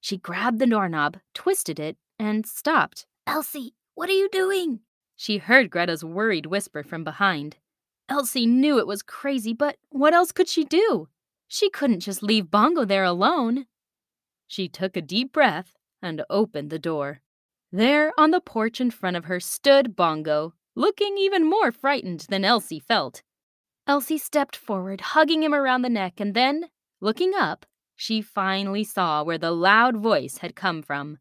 She 0.00 0.16
grabbed 0.16 0.60
the 0.60 0.66
doorknob, 0.66 1.18
twisted 1.34 1.78
it, 1.78 1.98
and 2.18 2.46
stopped. 2.46 3.04
Elsie, 3.26 3.74
what 3.94 4.08
are 4.08 4.16
you 4.16 4.30
doing? 4.32 4.80
She 5.16 5.36
heard 5.36 5.68
Greta's 5.68 6.02
worried 6.02 6.46
whisper 6.46 6.82
from 6.82 7.04
behind. 7.04 7.58
Elsie 8.08 8.46
knew 8.46 8.78
it 8.78 8.86
was 8.86 9.02
crazy, 9.02 9.52
but 9.52 9.76
what 9.90 10.14
else 10.14 10.32
could 10.32 10.48
she 10.48 10.64
do? 10.64 11.08
She 11.48 11.70
couldn't 11.70 12.00
just 12.00 12.22
leave 12.22 12.50
Bongo 12.50 12.84
there 12.84 13.04
alone. 13.04 13.66
She 14.46 14.68
took 14.68 14.96
a 14.96 15.02
deep 15.02 15.32
breath 15.32 15.76
and 16.02 16.24
opened 16.30 16.70
the 16.70 16.78
door. 16.78 17.22
There 17.72 18.12
on 18.18 18.30
the 18.30 18.40
porch 18.40 18.80
in 18.80 18.90
front 18.90 19.16
of 19.16 19.24
her 19.24 19.40
stood 19.40 19.96
Bongo, 19.96 20.54
looking 20.74 21.18
even 21.18 21.48
more 21.48 21.72
frightened 21.72 22.26
than 22.28 22.44
Elsie 22.44 22.78
felt. 22.78 23.22
Elsie 23.86 24.18
stepped 24.18 24.54
forward, 24.54 25.00
hugging 25.00 25.42
him 25.42 25.54
around 25.54 25.82
the 25.82 25.88
neck, 25.88 26.20
and 26.20 26.34
then, 26.34 26.68
looking 27.00 27.32
up, 27.34 27.66
she 27.96 28.20
finally 28.22 28.84
saw 28.84 29.22
where 29.22 29.38
the 29.38 29.50
loud 29.50 29.96
voice 29.96 30.38
had 30.38 30.54
come 30.54 30.82
from. 30.82 31.18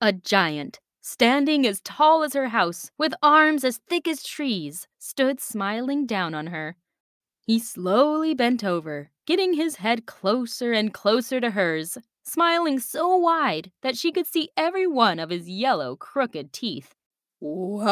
A 0.00 0.12
giant, 0.12 0.80
standing 1.00 1.66
as 1.66 1.80
tall 1.82 2.22
as 2.22 2.32
her 2.32 2.48
house, 2.48 2.90
with 2.98 3.14
arms 3.22 3.64
as 3.64 3.80
thick 3.88 4.08
as 4.08 4.22
trees, 4.22 4.88
stood 4.98 5.40
smiling 5.40 6.06
down 6.06 6.34
on 6.34 6.48
her. 6.48 6.76
He 7.46 7.58
slowly 7.60 8.34
bent 8.34 8.64
over, 8.64 9.10
getting 9.24 9.54
his 9.54 9.76
head 9.76 10.04
closer 10.04 10.72
and 10.72 10.92
closer 10.92 11.40
to 11.40 11.50
hers, 11.50 11.96
smiling 12.24 12.80
so 12.80 13.16
wide 13.16 13.70
that 13.82 13.96
she 13.96 14.10
could 14.10 14.26
see 14.26 14.48
every 14.56 14.88
one 14.88 15.20
of 15.20 15.30
his 15.30 15.48
yellow, 15.48 15.94
crooked 15.94 16.52
teeth. 16.52 16.96
Whoa, 17.38 17.84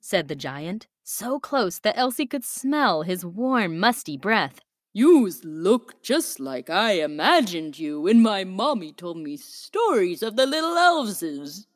said 0.00 0.26
the 0.26 0.34
giant, 0.34 0.88
so 1.04 1.38
close 1.38 1.78
that 1.78 1.96
Elsie 1.96 2.26
could 2.26 2.44
smell 2.44 3.02
his 3.02 3.24
warm, 3.24 3.78
musty 3.78 4.16
breath. 4.16 4.58
Yous 4.92 5.44
look 5.44 6.02
just 6.02 6.40
like 6.40 6.68
I 6.68 6.94
imagined 6.94 7.78
you 7.78 8.00
when 8.00 8.20
my 8.20 8.42
mommy 8.42 8.92
told 8.92 9.18
me 9.18 9.36
stories 9.36 10.20
of 10.24 10.34
the 10.34 10.46
little 10.46 10.74
elveses. 10.74 11.66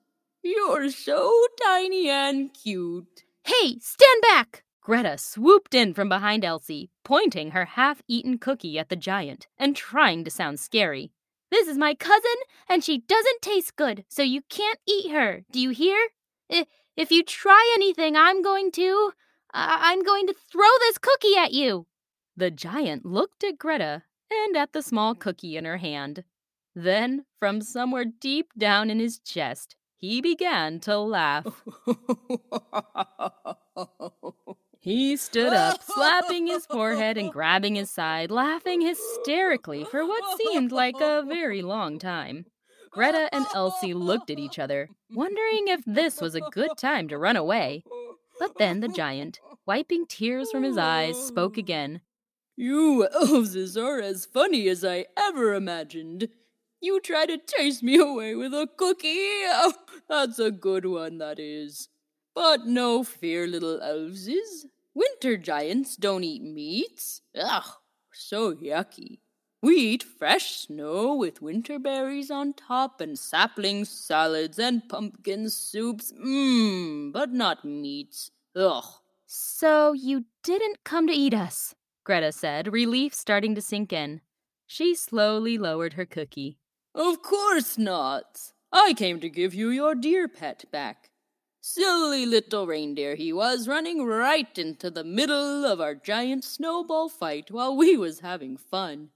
You're 0.43 0.90
so 0.90 1.33
tiny 1.62 2.09
and 2.11 2.52
cute. 2.52 3.23
Hey, 3.45 3.78
stand 3.78 4.21
back! 4.23 4.64
Greta 4.87 5.19
swooped 5.19 5.75
in 5.75 5.95
from 5.95 6.09
behind 6.09 6.45
Elsie, 6.45 6.90
pointing 7.02 7.50
her 7.50 7.64
half 7.64 8.02
eaten 8.07 8.38
cookie 8.38 8.78
at 8.78 8.88
the 8.88 8.95
giant 8.95 9.49
and 9.59 9.75
trying 9.75 10.23
to 10.23 10.31
sound 10.31 10.61
scary. 10.61 11.11
This 11.50 11.66
is 11.66 11.76
my 11.76 11.93
cousin, 11.93 12.37
and 12.69 12.85
she 12.85 12.99
doesn't 12.99 13.43
taste 13.43 13.75
good, 13.75 14.05
so 14.09 14.23
you 14.23 14.43
can't 14.49 14.78
eat 14.87 15.11
her. 15.11 15.43
Do 15.50 15.59
you 15.59 15.71
hear? 15.71 15.99
If 16.49 17.11
you 17.11 17.25
try 17.25 17.69
anything, 17.75 18.14
I'm 18.14 18.43
going 18.43 18.71
to. 18.73 19.11
I'm 19.52 20.05
going 20.05 20.28
to 20.28 20.37
throw 20.52 20.71
this 20.78 20.99
cookie 20.99 21.37
at 21.37 21.50
you. 21.50 21.88
The 22.37 22.52
giant 22.52 23.05
looked 23.05 23.43
at 23.43 23.59
Greta 23.59 24.05
and 24.31 24.57
at 24.57 24.73
the 24.73 24.83
small 24.83 25.16
cookie 25.16 25.57
in 25.57 25.64
her 25.64 25.78
hand. 25.78 26.23
Then, 26.76 27.25
from 27.40 27.61
somewhere 27.61 28.05
deep 28.05 28.52
down 28.57 28.90
in 28.90 29.00
his 29.00 29.19
chest, 29.19 29.75
he 29.97 30.21
began 30.21 30.78
to 30.81 30.97
laugh. 30.97 31.64
he 34.87 35.16
stood 35.16 35.52
up, 35.52 35.83
slapping 35.83 36.47
his 36.47 36.64
forehead 36.64 37.19
and 37.19 37.33
grabbing 37.33 37.75
his 37.75 37.90
side, 37.90 38.31
laughing 38.31 38.83
hysterically 38.83 39.83
for 39.83 40.07
what 40.07 40.38
seemed 40.38 40.71
like 40.71 41.00
a 41.00 41.25
very 41.26 41.61
long 41.61 41.99
time. 41.99 42.47
Greta 42.93 43.28
and 43.33 43.45
Elsie 43.52 43.95
looked 43.95 44.31
at 44.31 44.38
each 44.38 44.61
other, 44.61 44.88
wondering 45.12 45.66
if 45.66 45.83
this 45.85 46.21
was 46.21 46.37
a 46.37 46.40
good 46.52 46.71
time 46.76 47.09
to 47.09 47.19
run 47.19 47.35
away. 47.35 47.83
But 48.38 48.59
then 48.59 48.78
the 48.78 48.87
giant, 48.87 49.40
wiping 49.66 50.07
tears 50.07 50.52
from 50.52 50.62
his 50.62 50.78
eyes, 50.78 51.16
spoke 51.16 51.57
again. 51.57 52.00
You 52.55 53.09
elves 53.12 53.76
are 53.76 54.00
as 54.00 54.25
funny 54.25 54.69
as 54.69 54.85
I 54.85 55.07
ever 55.16 55.52
imagined. 55.55 56.28
You 56.81 57.00
try 57.00 57.26
to 57.26 57.38
chase 57.38 57.83
me 57.83 57.97
away 57.97 58.37
with 58.37 58.55
a 58.55 58.69
cookie? 58.76 59.19
Oh, 59.49 59.73
that's 60.09 60.38
a 60.38 60.52
good 60.52 60.87
one, 60.87 61.19
that 61.19 61.40
is. 61.40 61.88
But 62.37 62.66
no 62.66 63.02
fear, 63.02 63.49
little 63.49 63.81
elveses. 63.81 64.66
Winter 64.97 65.37
giants 65.37 65.95
don't 65.95 66.25
eat 66.25 66.43
meats. 66.43 67.21
Ugh, 67.38 67.67
so 68.15 68.55
yucky. 68.55 69.19
We 69.61 69.75
eat 69.75 70.03
fresh 70.03 70.61
snow 70.61 71.15
with 71.15 71.43
winter 71.43 71.79
berries 71.79 72.31
on 72.31 72.55
top 72.55 73.03
and 73.03 73.19
sapling 73.19 73.85
salads 73.85 74.59
and 74.59 74.88
pumpkin 74.88 75.50
soups. 75.50 76.15
Mmm, 76.15 77.12
but 77.12 77.31
not 77.31 77.62
meats. 77.62 78.31
Ugh. 78.57 78.87
So 79.26 79.93
you 79.93 80.25
didn't 80.43 80.83
come 80.83 81.07
to 81.09 81.12
eat 81.12 81.35
us? 81.35 81.75
Greta 82.03 82.33
said, 82.33 82.73
relief 82.73 83.12
starting 83.12 83.55
to 83.55 83.61
sink 83.61 83.93
in. 83.93 84.23
She 84.67 84.95
slowly 84.95 85.59
lowered 85.59 85.93
her 85.93 86.07
cookie. 86.07 86.57
Of 86.95 87.21
course 87.21 87.76
not. 87.76 88.53
I 88.73 88.95
came 88.95 89.21
to 89.21 89.29
give 89.29 89.53
you 89.53 89.69
your 89.69 89.95
dear 89.95 90.26
pet 90.26 90.65
back. 90.73 91.11
Silly 91.68 92.25
little 92.25 92.64
reindeer 92.64 93.16
he 93.16 93.32
was, 93.32 93.66
running 93.66 94.04
right 94.04 94.56
into 94.56 94.88
the 94.88 95.02
middle 95.02 95.64
of 95.64 95.80
our 95.80 95.96
giant 95.96 96.44
snowball 96.44 97.08
fight 97.08 97.50
while 97.50 97.76
we 97.76 97.96
was 97.96 98.20
having 98.20 98.56
fun. 98.56 99.11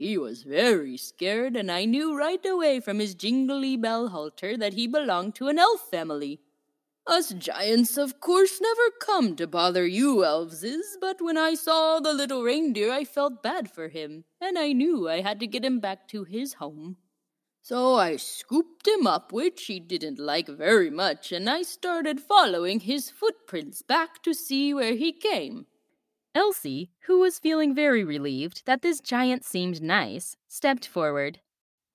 He 0.00 0.18
was 0.18 0.42
very 0.42 0.96
scared, 0.96 1.54
and 1.54 1.70
I 1.70 1.84
knew 1.84 2.18
right 2.18 2.44
away 2.44 2.80
from 2.80 2.98
his 2.98 3.14
jingly 3.14 3.76
bell 3.76 4.08
halter 4.08 4.56
that 4.56 4.72
he 4.74 4.88
belonged 4.88 5.36
to 5.36 5.46
an 5.46 5.60
elf 5.60 5.88
family. 5.92 6.40
Us 7.06 7.32
giants, 7.34 7.96
of 7.96 8.18
course, 8.18 8.60
never 8.60 8.90
come 9.00 9.36
to 9.36 9.46
bother 9.46 9.86
you 9.86 10.24
elveses, 10.24 10.96
but 11.00 11.22
when 11.22 11.38
I 11.38 11.54
saw 11.54 12.00
the 12.00 12.12
little 12.12 12.42
reindeer, 12.42 12.90
I 12.90 13.04
felt 13.04 13.44
bad 13.44 13.70
for 13.70 13.86
him, 13.86 14.24
and 14.40 14.58
I 14.58 14.72
knew 14.72 15.08
I 15.08 15.20
had 15.20 15.38
to 15.38 15.46
get 15.46 15.64
him 15.64 15.78
back 15.78 16.08
to 16.08 16.24
his 16.24 16.54
home. 16.54 16.96
So 17.64 17.94
I 17.94 18.16
scooped 18.16 18.88
him 18.88 19.06
up, 19.06 19.30
which 19.32 19.66
he 19.66 19.78
didn't 19.78 20.18
like 20.18 20.48
very 20.48 20.90
much, 20.90 21.30
and 21.30 21.48
I 21.48 21.62
started 21.62 22.20
following 22.20 22.80
his 22.80 23.08
footprints 23.08 23.82
back 23.82 24.20
to 24.24 24.34
see 24.34 24.74
where 24.74 24.94
he 24.94 25.12
came. 25.12 25.66
Elsie, 26.34 26.90
who 27.06 27.20
was 27.20 27.38
feeling 27.38 27.72
very 27.72 28.02
relieved 28.02 28.62
that 28.66 28.82
this 28.82 29.00
giant 29.00 29.44
seemed 29.44 29.80
nice, 29.80 30.36
stepped 30.48 30.88
forward. 30.88 31.38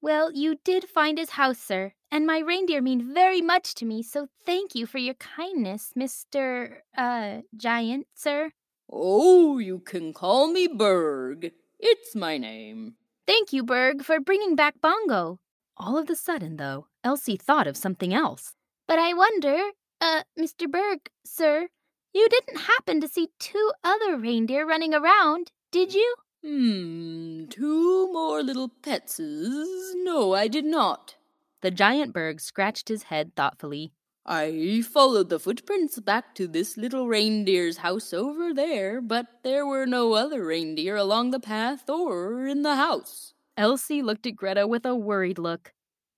Well, 0.02 0.32
you 0.32 0.58
did 0.64 0.88
find 0.88 1.18
his 1.18 1.32
house, 1.32 1.60
sir, 1.60 1.92
and 2.10 2.26
my 2.26 2.40
reindeer 2.40 2.82
mean 2.82 3.14
very 3.14 3.42
much 3.42 3.76
to 3.76 3.86
me, 3.86 4.04
so 4.04 4.28
thank 4.46 4.74
you 4.74 4.86
for 4.86 5.00
your 5.00 5.16
kindness, 5.16 5.92
Mr. 5.98 6.78
Uh, 6.98 7.42
Giant, 7.58 8.08
sir. 8.16 8.52
Oh, 8.90 9.58
you 9.58 9.80
can 9.80 10.14
call 10.14 10.48
me 10.48 10.68
Berg. 10.68 11.52
It's 11.78 12.16
my 12.16 12.38
name. 12.38 12.94
Thank 13.26 13.52
you, 13.52 13.64
Berg, 13.64 14.04
for 14.04 14.22
bringing 14.22 14.56
back 14.56 14.80
Bongo. 14.80 15.40
All 15.80 15.98
of 15.98 16.10
a 16.10 16.16
sudden, 16.16 16.58
though, 16.58 16.88
Elsie 17.04 17.38
thought 17.38 17.68
of 17.68 17.78
something 17.78 18.14
else. 18.14 18.56
But 18.88 18.98
I 18.98 19.14
wonder, 19.14 19.72
uh, 20.02 20.24
Mr. 20.38 20.70
Berg, 20.70 21.10
sir, 21.24 21.68
you 22.14 22.28
didn't 22.30 22.62
happen 22.62 23.00
to 23.00 23.08
see 23.08 23.30
two 23.40 23.72
other 23.84 24.18
reindeer 24.18 24.66
running 24.66 24.96
around, 24.96 25.52
did 25.72 25.94
you? 25.94 26.16
Hmm, 26.44 27.46
two 27.46 28.12
more 28.12 28.42
little 28.42 28.70
petses? 28.70 29.94
No, 29.98 30.34
I 30.34 30.48
did 30.48 30.66
not. 30.66 31.16
The 31.62 31.72
giant 31.72 32.14
Berg 32.14 32.42
scratched 32.42 32.90
his 32.90 33.04
head 33.04 33.36
thoughtfully. 33.36 33.94
I 34.26 34.82
followed 34.82 35.30
the 35.30 35.40
footprints 35.40 36.00
back 36.00 36.36
to 36.36 36.48
this 36.48 36.76
little 36.76 37.08
reindeer's 37.08 37.78
house 37.78 38.14
over 38.14 38.54
there, 38.54 39.00
but 39.00 39.28
there 39.44 39.66
were 39.66 39.86
no 39.86 40.14
other 40.14 40.44
reindeer 40.44 40.96
along 40.96 41.32
the 41.32 41.40
path 41.40 41.90
or 41.90 42.46
in 42.48 42.64
the 42.64 42.76
house. 42.76 43.34
Elsie 43.58 44.04
looked 44.04 44.28
at 44.28 44.36
Greta 44.36 44.68
with 44.68 44.86
a 44.86 44.96
worried 44.96 45.40
look. 45.40 45.74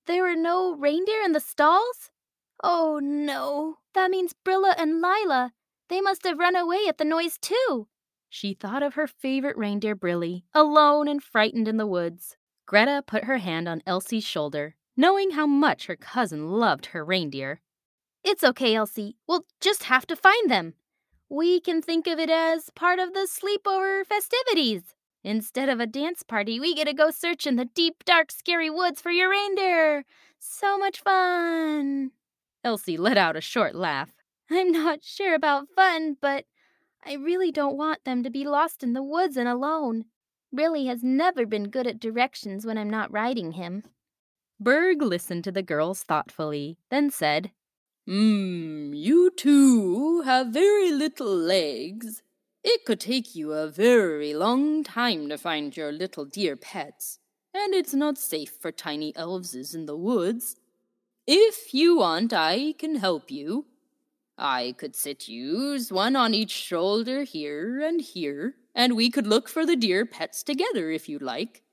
There 0.05 0.29
are 0.29 0.35
no 0.35 0.75
reindeer 0.75 1.21
in 1.21 1.31
the 1.31 1.39
stalls? 1.39 2.11
Oh 2.61 2.99
no, 3.01 3.77
that 3.93 4.11
means 4.11 4.35
Brilla 4.45 4.75
and 4.77 5.01
Lila. 5.01 5.53
They 5.87 6.01
must 6.01 6.25
have 6.25 6.37
run 6.37 6.57
away 6.57 6.85
at 6.87 6.97
the 6.97 7.05
noise 7.05 7.37
too. 7.39 7.87
She 8.29 8.53
thought 8.53 8.83
of 8.83 8.95
her 8.95 9.07
favorite 9.07 9.57
reindeer, 9.57 9.95
Brilly, 9.95 10.43
alone 10.53 11.07
and 11.07 11.23
frightened 11.23 11.67
in 11.67 11.77
the 11.77 11.87
woods. 11.87 12.35
Greta 12.65 13.03
put 13.07 13.23
her 13.23 13.37
hand 13.37 13.67
on 13.67 13.81
Elsie's 13.87 14.25
shoulder, 14.25 14.75
knowing 14.97 15.31
how 15.31 15.47
much 15.47 15.87
her 15.87 15.95
cousin 15.95 16.51
loved 16.51 16.87
her 16.87 17.03
reindeer. 17.05 17.61
It's 18.23 18.43
okay, 18.43 18.75
Elsie. 18.75 19.15
We'll 19.27 19.45
just 19.61 19.83
have 19.83 20.05
to 20.07 20.15
find 20.15 20.51
them. 20.51 20.73
We 21.29 21.61
can 21.61 21.81
think 21.81 22.05
of 22.05 22.19
it 22.19 22.29
as 22.29 22.69
part 22.75 22.99
of 22.99 23.13
the 23.13 23.27
sleepover 23.27 24.05
festivities. 24.05 24.95
Instead 25.23 25.69
of 25.69 25.79
a 25.79 25.87
dance 25.87 26.23
party, 26.23 26.59
we 26.59 26.73
get 26.73 26.87
to 26.87 26.93
go 26.93 27.11
search 27.11 27.45
in 27.45 27.55
the 27.57 27.65
deep, 27.65 28.03
dark, 28.05 28.31
scary 28.31 28.69
woods 28.69 29.01
for 29.01 29.11
your 29.11 29.29
reindeer. 29.29 30.05
So 30.39 30.77
much 30.77 31.01
fun. 31.01 32.11
Elsie 32.63 32.97
let 32.97 33.17
out 33.17 33.35
a 33.35 33.41
short 33.41 33.75
laugh. 33.75 34.11
I'm 34.49 34.71
not 34.71 35.03
sure 35.03 35.35
about 35.35 35.67
fun, 35.75 36.17
but 36.21 36.45
I 37.05 37.13
really 37.13 37.51
don't 37.51 37.77
want 37.77 38.03
them 38.03 38.23
to 38.23 38.29
be 38.29 38.45
lost 38.45 38.83
in 38.83 38.93
the 38.93 39.03
woods 39.03 39.37
and 39.37 39.47
alone. 39.47 40.05
Billy 40.53 40.87
has 40.87 41.03
never 41.03 41.45
been 41.45 41.69
good 41.69 41.85
at 41.85 41.99
directions 41.99 42.65
when 42.65 42.77
I'm 42.77 42.89
not 42.89 43.11
riding 43.11 43.53
him. 43.53 43.83
Berg 44.59 45.01
listened 45.01 45.43
to 45.43 45.51
the 45.51 45.61
girls 45.61 46.03
thoughtfully, 46.03 46.77
then 46.89 47.09
said, 47.11 47.51
Hmm, 48.07 48.93
you 48.93 49.31
two 49.37 50.21
have 50.21 50.47
very 50.47 50.91
little 50.91 51.33
legs. 51.33 52.23
It 52.71 52.85
could 52.85 52.99
take 52.99 53.33
you 53.33 53.53
a 53.53 53.67
very 53.67 54.31
long 54.35 54.83
time 54.83 55.27
to 55.29 55.39
find 55.39 55.75
your 55.75 55.91
little 55.91 56.23
dear 56.23 56.55
pets, 56.55 57.17
and 57.51 57.73
it's 57.73 57.95
not 57.95 58.19
safe 58.19 58.51
for 58.61 58.71
tiny 58.71 59.11
elveses 59.13 59.73
in 59.73 59.87
the 59.87 59.97
woods. 59.97 60.55
If 61.25 61.73
you 61.73 61.97
want, 61.97 62.31
I 62.31 62.75
can 62.77 62.97
help 62.97 63.31
you. 63.31 63.65
I 64.37 64.75
could 64.77 64.95
sit 64.95 65.27
yous, 65.27 65.91
one 65.91 66.15
on 66.15 66.35
each 66.35 66.51
shoulder 66.51 67.23
here 67.23 67.81
and 67.81 68.01
here, 68.01 68.53
and 68.75 68.95
we 68.95 69.09
could 69.09 69.25
look 69.25 69.49
for 69.49 69.65
the 69.65 69.75
dear 69.75 70.05
pets 70.05 70.43
together 70.43 70.91
if 70.91 71.09
you 71.09 71.17
like. 71.17 71.63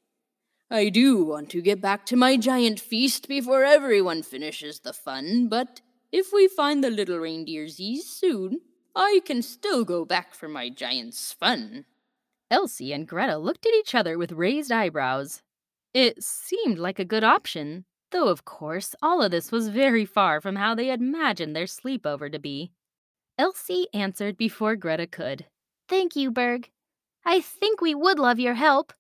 I 0.71 0.89
do 0.89 1.23
want 1.23 1.51
to 1.51 1.61
get 1.61 1.83
back 1.83 2.07
to 2.07 2.17
my 2.17 2.39
giant 2.39 2.81
feast 2.81 3.29
before 3.29 3.65
everyone 3.65 4.23
finishes 4.23 4.81
the 4.81 4.95
fun, 4.95 5.49
but 5.49 5.83
if 6.11 6.33
we 6.33 6.49
find 6.49 6.83
the 6.83 6.89
little 6.89 7.19
reindeersies 7.19 8.05
soon, 8.05 8.63
I 8.99 9.21
can 9.27 9.43
still 9.43 9.85
go 9.85 10.07
back 10.07 10.35
for 10.35 10.49
my 10.49 10.71
giant's 10.71 11.31
fun. 11.31 11.85
Elsie 12.51 12.95
and 12.95 13.07
Greta 13.07 13.37
looked 13.37 13.67
at 13.67 13.75
each 13.75 13.95
other 13.95 14.17
with 14.17 14.33
raised 14.33 14.73
eyebrows. 14.73 15.43
It 15.93 16.25
seemed 16.25 16.79
like 16.79 16.99
a 16.99 17.05
good 17.05 17.23
option, 17.23 17.85
though 18.11 18.29
of 18.29 18.47
course 18.47 18.95
all 19.03 19.23
of 19.23 19.31
this 19.33 19.53
was 19.53 19.69
very 19.69 20.07
far 20.07 20.41
from 20.41 20.57
how 20.57 20.75
they 20.75 20.87
had 20.87 21.01
imagined 21.01 21.55
their 21.55 21.67
sleepover 21.67 22.33
to 22.33 22.39
be. 22.39 22.73
Elsie 23.39 23.87
answered 23.93 24.39
before 24.39 24.77
Greta 24.77 25.07
could. 25.07 25.45
Thank 25.91 26.17
you, 26.17 26.31
Berg. 26.31 26.71
I 27.23 27.41
think 27.41 27.83
we 27.83 27.95
would 27.95 28.19
love 28.19 28.39
your 28.39 28.55
help. 28.55 28.95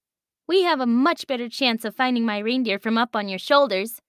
We 0.47 0.63
have 0.65 0.81
a 0.81 0.87
much 0.87 1.27
better 1.27 1.49
chance 1.49 1.87
of 1.87 1.97
finding 1.97 2.27
my 2.27 2.39
reindeer 2.39 2.79
from 2.79 2.99
up 2.99 3.17
on 3.17 3.31
your 3.31 3.39
shoulders. 3.39 4.03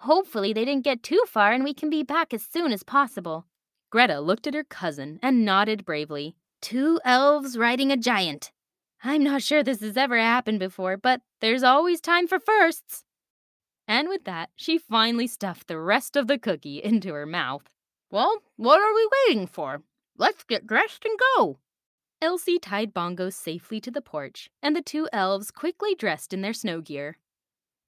Hopefully, 0.00 0.52
they 0.52 0.66
didn't 0.66 0.84
get 0.84 1.02
too 1.02 1.22
far 1.26 1.52
and 1.52 1.64
we 1.64 1.72
can 1.72 1.88
be 1.88 2.02
back 2.02 2.34
as 2.34 2.42
soon 2.42 2.72
as 2.72 2.82
possible. 2.82 3.46
Greta 3.90 4.20
looked 4.20 4.46
at 4.46 4.54
her 4.54 4.64
cousin 4.64 5.18
and 5.22 5.44
nodded 5.44 5.84
bravely. 5.84 6.36
Two 6.62 7.00
elves 7.04 7.58
riding 7.58 7.90
a 7.90 7.96
giant. 7.96 8.52
I'm 9.02 9.24
not 9.24 9.42
sure 9.42 9.62
this 9.62 9.80
has 9.80 9.96
ever 9.96 10.18
happened 10.18 10.60
before, 10.60 10.96
but 10.96 11.22
there's 11.40 11.62
always 11.62 12.00
time 12.00 12.28
for 12.28 12.38
firsts. 12.38 13.04
And 13.88 14.08
with 14.08 14.24
that, 14.24 14.50
she 14.54 14.78
finally 14.78 15.26
stuffed 15.26 15.66
the 15.66 15.78
rest 15.78 16.14
of 16.14 16.28
the 16.28 16.38
cookie 16.38 16.78
into 16.84 17.12
her 17.12 17.26
mouth. 17.26 17.74
Well, 18.10 18.42
what 18.56 18.80
are 18.80 18.94
we 18.94 19.08
waiting 19.26 19.46
for? 19.46 19.82
Let's 20.16 20.44
get 20.44 20.66
dressed 20.66 21.04
and 21.04 21.18
go. 21.36 21.58
Elsie 22.22 22.58
tied 22.58 22.92
Bongo 22.92 23.30
safely 23.30 23.80
to 23.80 23.90
the 23.90 24.02
porch, 24.02 24.50
and 24.62 24.76
the 24.76 24.82
two 24.82 25.08
elves 25.12 25.50
quickly 25.50 25.94
dressed 25.94 26.32
in 26.32 26.42
their 26.42 26.52
snow 26.52 26.80
gear. 26.80 27.16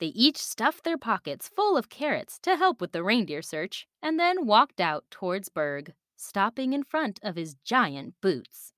They 0.03 0.09
each 0.09 0.38
stuffed 0.38 0.83
their 0.83 0.99
pockets 0.99 1.47
full 1.47 1.77
of 1.77 1.88
carrots 1.88 2.41
to 2.41 2.57
help 2.57 2.81
with 2.81 2.91
the 2.91 3.05
reindeer 3.05 3.41
search, 3.41 3.87
and 4.03 4.19
then 4.19 4.47
walked 4.47 4.81
out 4.81 5.05
towards 5.12 5.49
Berg, 5.49 5.93
stopping 6.17 6.73
in 6.73 6.83
front 6.83 7.21
of 7.23 7.37
his 7.37 7.55
giant 7.65 8.15
boots. 8.21 8.73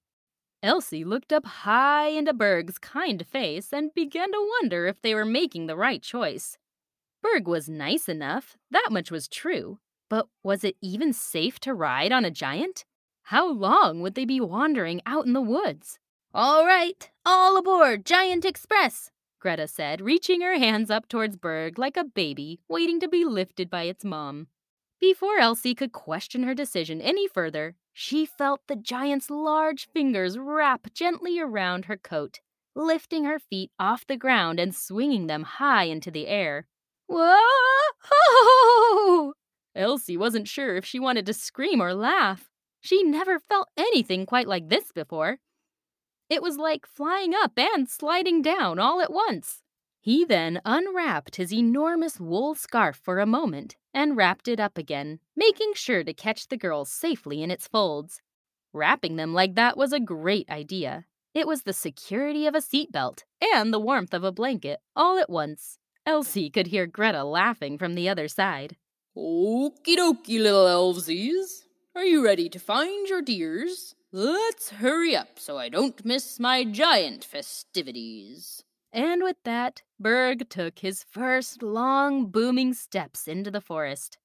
Elsie 0.63 1.03
looked 1.03 1.33
up 1.33 1.47
high 1.47 2.09
into 2.09 2.35
Berg's 2.35 2.77
kind 2.77 3.27
face 3.27 3.73
and 3.73 3.95
began 3.95 4.33
to 4.33 4.51
wonder 4.61 4.87
if 4.87 5.01
they 5.01 5.15
were 5.15 5.25
making 5.25 5.67
the 5.67 5.79
right 5.79 6.03
choice. 6.03 6.59
Berg 7.23 7.49
was 7.49 7.71
nice 7.71 8.07
enough, 8.07 8.59
that 8.71 8.89
much 8.91 9.11
was 9.11 9.27
true. 9.27 9.79
But 10.11 10.29
was 10.43 10.63
it 10.63 10.77
even 10.83 11.15
safe 11.15 11.59
to 11.61 11.73
ride 11.73 12.13
on 12.13 12.27
a 12.27 12.31
giant? 12.31 12.85
How 13.23 13.51
long 13.51 14.03
would 14.03 14.15
they 14.15 14.27
be 14.27 14.43
wandering 14.43 15.01
out 15.07 15.25
in 15.25 15.33
the 15.33 15.41
woods? 15.41 15.99
All 16.35 16.67
right, 16.67 17.11
all 17.25 17.57
aboard 17.57 18.05
Giant 18.05 18.45
Express, 18.45 19.11
Greta 19.45 19.69
said, 19.69 20.01
reaching 20.01 20.41
her 20.41 20.57
hands 20.57 20.91
up 20.91 21.07
towards 21.07 21.37
Berg 21.37 21.79
like 21.79 21.99
a 21.99 22.05
baby 22.05 22.61
waiting 22.67 22.99
to 23.01 23.09
be 23.09 23.27
lifted 23.27 23.69
by 23.69 23.83
its 23.83 24.03
mom. 24.03 24.47
Before 24.99 25.37
Elsie 25.39 25.75
could 25.75 25.93
question 25.93 26.45
her 26.45 26.55
decision 26.55 27.03
any 27.03 27.29
further, 27.29 27.77
she 27.93 28.25
felt 28.25 28.63
the 28.69 28.75
giant's 28.75 29.29
large 29.29 29.87
fingers 29.93 30.39
wrap 30.39 30.95
gently 30.95 31.39
around 31.39 31.85
her 31.85 31.99
coat, 31.99 32.41
lifting 32.75 33.25
her 33.25 33.39
feet 33.39 33.71
off 33.79 34.07
the 34.07 34.17
ground 34.17 34.59
and 34.59 34.75
swinging 34.75 35.27
them 35.27 35.43
high 35.43 35.85
into 35.85 36.11
the 36.11 36.27
air. 36.27 36.67
Whoa! 37.07 37.43
Elsie 39.77 40.17
wasn't 40.17 40.49
sure 40.49 40.75
if 40.75 40.87
she 40.87 40.99
wanted 40.99 41.27
to 41.27 41.35
scream 41.35 41.83
or 41.83 41.93
laugh. 41.93 42.49
She 42.81 43.03
never 43.03 43.39
felt 43.41 43.69
anything 43.77 44.25
quite 44.25 44.49
like 44.49 44.71
this 44.71 44.91
before. 44.91 45.37
It 46.29 46.43
was 46.43 46.57
like 46.57 46.87
flying 46.87 47.35
up 47.35 47.53
and 47.59 47.89
sliding 47.89 48.43
down 48.43 48.79
all 48.79 49.01
at 49.01 49.13
once. 49.13 49.63
He 50.01 50.25
then 50.25 50.61
unwrapped 50.65 51.37
his 51.37 51.53
enormous 51.53 52.21
wool 52.21 52.55
scarf 52.55 53.01
for 53.03 53.21
a 53.21 53.27
moment 53.27 53.77
and 53.95 54.17
wrapped 54.17 54.49
it 54.49 54.61
up 54.61 54.77
again, 54.77 55.19
making 55.35 55.73
sure 55.75 56.05
to 56.05 56.13
catch 56.13 56.49
the 56.49 56.57
girls 56.57 56.91
safely 56.91 57.43
in 57.43 57.51
its 57.51 57.69
folds. 57.69 58.21
Wrapping 58.73 59.17
them 59.17 59.33
like 59.33 59.55
that 59.55 59.77
was 59.77 59.93
a 59.93 60.01
great 60.01 60.49
idea. 60.51 61.07
It 61.33 61.47
was 61.47 61.63
the 61.63 61.73
security 61.73 62.47
of 62.47 62.55
a 62.55 62.59
seatbelt 62.59 63.25
and 63.41 63.73
the 63.73 63.79
warmth 63.81 64.13
of 64.13 64.25
a 64.25 64.33
blanket 64.33 64.81
all 64.95 65.19
at 65.19 65.31
once. 65.31 65.79
Elsie 66.07 66.51
could 66.51 66.67
hear 66.67 66.87
Greta 66.87 67.25
laughing 67.25 67.79
from 67.79 67.95
the 67.95 68.09
other 68.09 68.29
side. 68.29 68.77
Okie 69.17 69.97
dokie, 69.97 70.41
little 70.41 70.67
elvesies. 70.67 71.65
Are 71.95 72.05
you 72.05 72.25
ready 72.25 72.49
to 72.49 72.59
find 72.59 73.09
your 73.09 73.23
dears? 73.23 73.95
Let's 74.17 74.71
hurry 74.71 75.17
up 75.17 75.41
so 75.41 75.59
I 75.59 75.69
don't 75.69 76.05
miss 76.05 76.39
my 76.39 76.63
giant 76.63 77.25
festivities. 77.25 78.63
And 78.93 79.25
with 79.25 79.39
that, 79.43 79.83
Berg 79.99 80.49
took 80.49 80.79
his 80.79 81.05
first 81.11 81.65
long, 81.65 82.27
booming 82.27 82.75
steps 82.75 83.27
into 83.27 83.51
the 83.51 83.61
forest. 83.61 84.19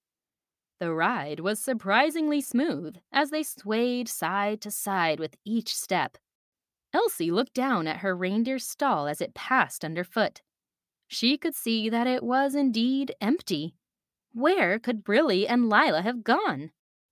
The 0.80 0.93
ride 0.93 1.39
was 1.39 1.58
surprisingly 1.58 2.39
smooth 2.39 2.97
as 3.12 3.32
they 3.32 3.41
swayed 3.41 4.08
side 4.08 4.62
to 4.62 4.69
side 4.69 5.19
with 5.19 5.36
each 5.43 5.75
step. 5.75 6.19
Elsie 6.93 7.32
looked 7.32 7.56
down 7.56 7.88
at 7.88 8.02
her 8.02 8.15
reindeer 8.15 8.60
stall 8.60 9.08
as 9.08 9.21
it 9.21 9.34
passed 9.34 9.84
underfoot 9.84 10.43
she 11.12 11.39
could 11.39 11.56
see 11.56 11.89
that 11.89 12.06
it 12.06 12.21
was 12.21 12.54
indeed 12.54 13.15
empty. 13.19 13.73
Where 14.32 14.78
could 14.78 15.04
Brilly 15.04 15.47
and 15.49 15.67
Lila 15.67 16.04
have 16.04 16.23
gone? 16.23 16.69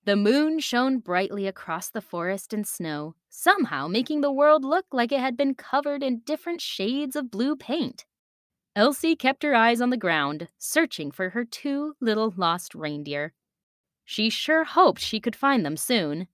The 0.08 0.16
moon 0.16 0.60
shone 0.60 1.00
brightly 1.00 1.48
across 1.48 1.90
the 1.90 2.00
forest 2.00 2.54
and 2.54 2.66
snow, 2.66 3.16
somehow 3.28 3.90
making 3.90 4.22
the 4.22 4.32
world 4.32 4.64
look 4.64 4.86
like 4.94 5.12
it 5.12 5.20
had 5.20 5.36
been 5.36 5.54
covered 5.54 6.02
in 6.02 6.20
different 6.20 6.62
shades 6.62 7.18
of 7.18 7.30
blue 7.30 7.58
paint. 7.58 8.06
Elsie 8.74 9.18
kept 9.18 9.44
her 9.44 9.54
eyes 9.54 9.82
on 9.82 9.90
the 9.90 9.98
ground, 9.98 10.48
searching 10.58 11.12
for 11.12 11.32
her 11.32 11.44
two 11.44 11.96
little 12.00 12.34
lost 12.38 12.74
reindeer. 12.74 13.34
She 14.06 14.30
sure 14.30 14.64
hoped 14.64 15.02
she 15.02 15.20
could 15.20 15.36
find 15.36 15.66
them 15.66 15.76
soon. 15.76 16.30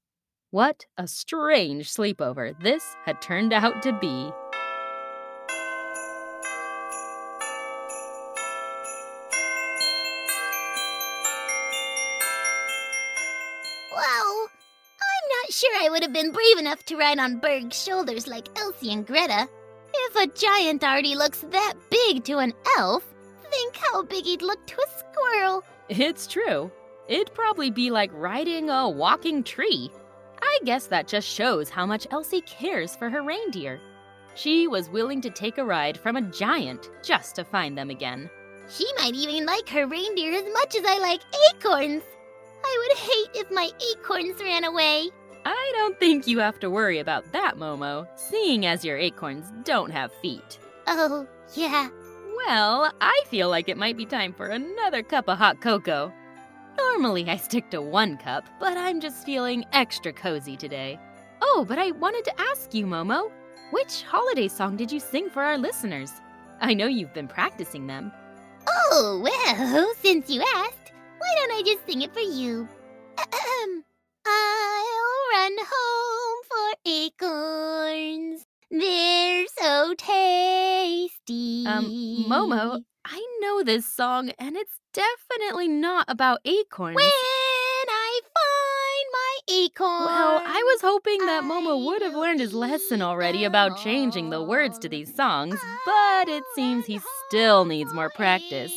What 0.52 0.86
a 0.96 1.08
strange 1.08 1.92
sleepover 1.92 2.54
this 2.62 2.96
had 3.06 3.24
turned 3.24 3.54
out 3.54 3.82
to 3.82 3.94
be. 3.94 4.32
Been 16.24 16.32
brave 16.32 16.58
enough 16.58 16.86
to 16.86 16.96
ride 16.96 17.20
on 17.20 17.38
Berg's 17.40 17.84
shoulders 17.84 18.28
like 18.28 18.48
Elsie 18.58 18.94
and 18.94 19.06
Greta. 19.06 19.46
If 19.94 20.16
a 20.16 20.34
giant 20.34 20.82
already 20.82 21.16
looks 21.16 21.40
that 21.52 21.74
big 21.90 22.24
to 22.24 22.38
an 22.38 22.54
elf, 22.78 23.04
think 23.52 23.76
how 23.76 24.04
big 24.04 24.24
he'd 24.24 24.42
look 24.42 24.66
to 24.68 24.76
a 24.76 25.00
squirrel. 25.00 25.66
It's 25.90 26.26
true. 26.26 26.72
It'd 27.10 27.34
probably 27.34 27.72
be 27.72 27.92
like 27.92 28.10
riding 28.14 28.70
a 28.70 28.90
walking 28.90 29.44
tree. 29.44 29.92
I 30.42 30.60
guess 30.64 30.88
that 30.88 31.10
just 31.10 31.28
shows 31.28 31.70
how 31.70 31.86
much 31.86 32.08
Elsie 32.10 32.42
cares 32.42 32.96
for 32.96 33.10
her 33.10 33.22
reindeer. 33.22 33.82
She 34.36 34.70
was 34.70 34.90
willing 34.90 35.20
to 35.22 35.30
take 35.30 35.58
a 35.58 35.66
ride 35.66 35.98
from 35.98 36.16
a 36.16 36.22
giant 36.22 36.90
just 37.04 37.36
to 37.36 37.44
find 37.44 37.78
them 37.78 37.90
again. 37.90 38.30
She 38.70 38.88
might 38.98 39.14
even 39.14 39.46
like 39.46 39.68
her 39.68 39.88
reindeer 39.88 40.32
as 40.32 40.54
much 40.54 40.74
as 40.78 40.86
I 40.86 41.00
like 41.00 41.22
acorns. 41.52 42.04
I 42.64 42.88
would 42.88 42.98
hate 42.98 43.42
if 43.42 43.52
my 43.52 43.70
acorns 43.92 44.42
ran 44.42 44.64
away. 44.64 45.10
I 45.46 45.72
don't 45.76 46.00
think 46.00 46.28
you 46.28 46.40
have 46.40 46.60
to 46.60 46.70
worry 46.70 47.00
about 47.00 47.32
that, 47.32 47.58
Momo, 47.58 48.08
seeing 48.16 48.66
as 48.66 48.86
your 48.86 48.98
acorns 48.98 49.52
don't 49.64 49.92
have 49.92 50.14
feet. 50.14 50.60
Oh, 50.88 51.28
yeah. 51.54 51.90
Well, 52.46 52.92
I 53.02 53.22
feel 53.30 53.50
like 53.50 53.70
it 53.70 53.78
might 53.78 53.98
be 53.98 54.06
time 54.06 54.34
for 54.34 54.48
another 54.48 55.04
cup 55.04 55.28
of 55.28 55.38
hot 55.38 55.62
cocoa. 55.62 56.12
Normally 56.78 57.30
I 57.30 57.38
stick 57.38 57.70
to 57.72 57.82
one 57.82 58.18
cup, 58.18 58.46
but 58.60 58.78
I'm 58.78 59.00
just 59.00 59.26
feeling 59.26 59.66
extra 59.74 60.12
cozy 60.12 60.58
today. 60.58 61.00
Oh, 61.42 61.66
but 61.68 61.78
I 61.78 61.92
wanted 61.92 62.26
to 62.26 62.42
ask 62.42 62.74
you, 62.74 62.86
Momo, 62.86 63.30
which 63.72 64.04
holiday 64.04 64.48
song 64.48 64.76
did 64.78 64.92
you 64.92 65.00
sing 65.00 65.30
for 65.30 65.44
our 65.44 65.58
listeners? 65.58 66.12
I 66.62 66.74
know 66.74 66.88
you've 66.88 67.14
been 67.14 67.28
practicing 67.28 67.88
them. 67.88 68.12
Oh, 68.68 69.20
well, 69.24 69.94
since 70.02 70.30
you 70.30 70.42
asked, 70.56 70.92
why 71.18 71.36
don't 71.36 71.52
I 71.52 71.62
just 71.66 71.86
sing 71.86 72.02
it 72.02 72.14
for 72.14 72.22
you? 72.22 72.68
Ahem. 73.18 73.84
I'll 74.26 74.93
run 75.34 75.58
home 75.58 76.38
for 76.48 76.78
acorns. 76.86 78.46
They're 78.70 79.46
so 79.60 79.96
tasty. 79.98 81.66
Um, 81.66 82.26
Momo, 82.30 82.82
I 83.04 83.26
know 83.42 83.64
this 83.64 83.86
song, 83.86 84.32
and 84.38 84.56
it's 84.56 84.80
definitely 84.94 85.68
not 85.68 86.06
about 86.08 86.40
acorns. 86.46 86.96
When 86.96 87.06
I 87.06 88.20
find 88.24 89.08
my 89.12 89.38
acorn. 89.50 90.06
Well, 90.06 90.44
I 90.46 90.62
was 90.66 90.82
hoping 90.82 91.26
that 91.26 91.44
Momo 91.44 91.84
would 91.84 92.04
have 92.04 92.14
learned 92.14 92.40
his 92.40 92.54
lesson 92.54 93.02
already 93.02 93.44
about 93.44 93.80
changing 93.80 94.30
the 94.30 94.44
words 94.44 94.78
to 94.80 94.90
these 94.90 95.16
songs, 95.16 95.60
but 95.86 96.30
it 96.30 96.44
seems 96.54 96.86
he 96.86 97.00
still 97.28 97.66
needs 97.66 97.92
more 97.94 98.12
practice. 98.12 98.72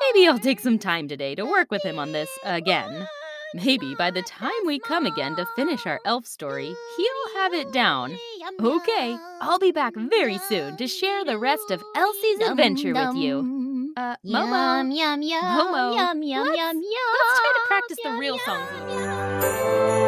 Maybe 0.00 0.28
I'll 0.28 0.38
take 0.38 0.60
some 0.60 0.78
time 0.78 1.08
today 1.08 1.34
to 1.34 1.44
work 1.44 1.72
with 1.72 1.82
him 1.82 1.98
on 1.98 2.12
this 2.12 2.30
again. 2.44 3.08
Maybe 3.54 3.94
by 3.94 4.10
the 4.10 4.22
time 4.22 4.50
we 4.66 4.78
come 4.78 5.06
again 5.06 5.34
to 5.36 5.46
finish 5.56 5.86
our 5.86 6.00
elf 6.04 6.26
story, 6.26 6.66
he'll 6.96 7.40
have 7.42 7.54
it 7.54 7.72
down. 7.72 8.14
Okay, 8.60 9.16
I'll 9.40 9.58
be 9.58 9.72
back 9.72 9.94
very 9.96 10.38
soon 10.38 10.76
to 10.76 10.86
share 10.86 11.24
the 11.24 11.38
rest 11.38 11.70
of 11.70 11.82
Elsie's 11.96 12.40
adventure 12.40 12.92
with 12.92 13.16
you. 13.16 13.92
Uh, 13.96 14.16
Momo, 14.24 14.78
Yum, 14.78 14.90
yum, 14.90 15.22
yum, 15.22 15.42
Momo, 15.42 15.96
yum, 15.96 16.22
yum, 16.22 16.46
let's- 16.46 16.56
yum, 16.58 16.76
yum. 16.76 16.82
let's 16.82 17.40
try 17.40 17.52
to 17.54 17.60
practice 17.66 17.98
the 18.04 18.10
real 18.12 18.38
songs 18.38 20.07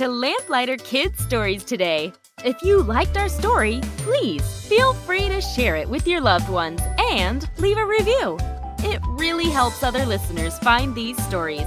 to 0.00 0.08
Lamplighter 0.08 0.78
Kids 0.78 1.22
Stories 1.22 1.62
today. 1.62 2.10
If 2.42 2.62
you 2.62 2.82
liked 2.82 3.18
our 3.18 3.28
story, 3.28 3.82
please 3.98 4.66
feel 4.66 4.94
free 4.94 5.28
to 5.28 5.42
share 5.42 5.76
it 5.76 5.86
with 5.86 6.06
your 6.06 6.22
loved 6.22 6.48
ones 6.48 6.80
and 7.12 7.46
leave 7.58 7.76
a 7.76 7.84
review. 7.84 8.38
It 8.78 9.02
really 9.18 9.50
helps 9.50 9.82
other 9.82 10.06
listeners 10.06 10.58
find 10.60 10.94
these 10.94 11.22
stories. 11.26 11.66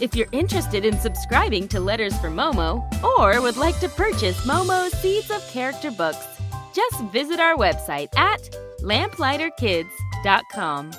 If 0.00 0.14
you're 0.14 0.28
interested 0.30 0.84
in 0.84 1.00
subscribing 1.00 1.66
to 1.66 1.80
Letters 1.80 2.16
from 2.20 2.36
Momo 2.36 2.80
or 3.02 3.42
would 3.42 3.56
like 3.56 3.80
to 3.80 3.88
purchase 3.88 4.46
Momo's 4.46 4.96
Seeds 5.00 5.32
of 5.32 5.44
Character 5.48 5.90
books, 5.90 6.24
just 6.72 7.02
visit 7.06 7.40
our 7.40 7.56
website 7.56 8.16
at 8.16 8.56
lamplighterkids.com. 8.82 10.92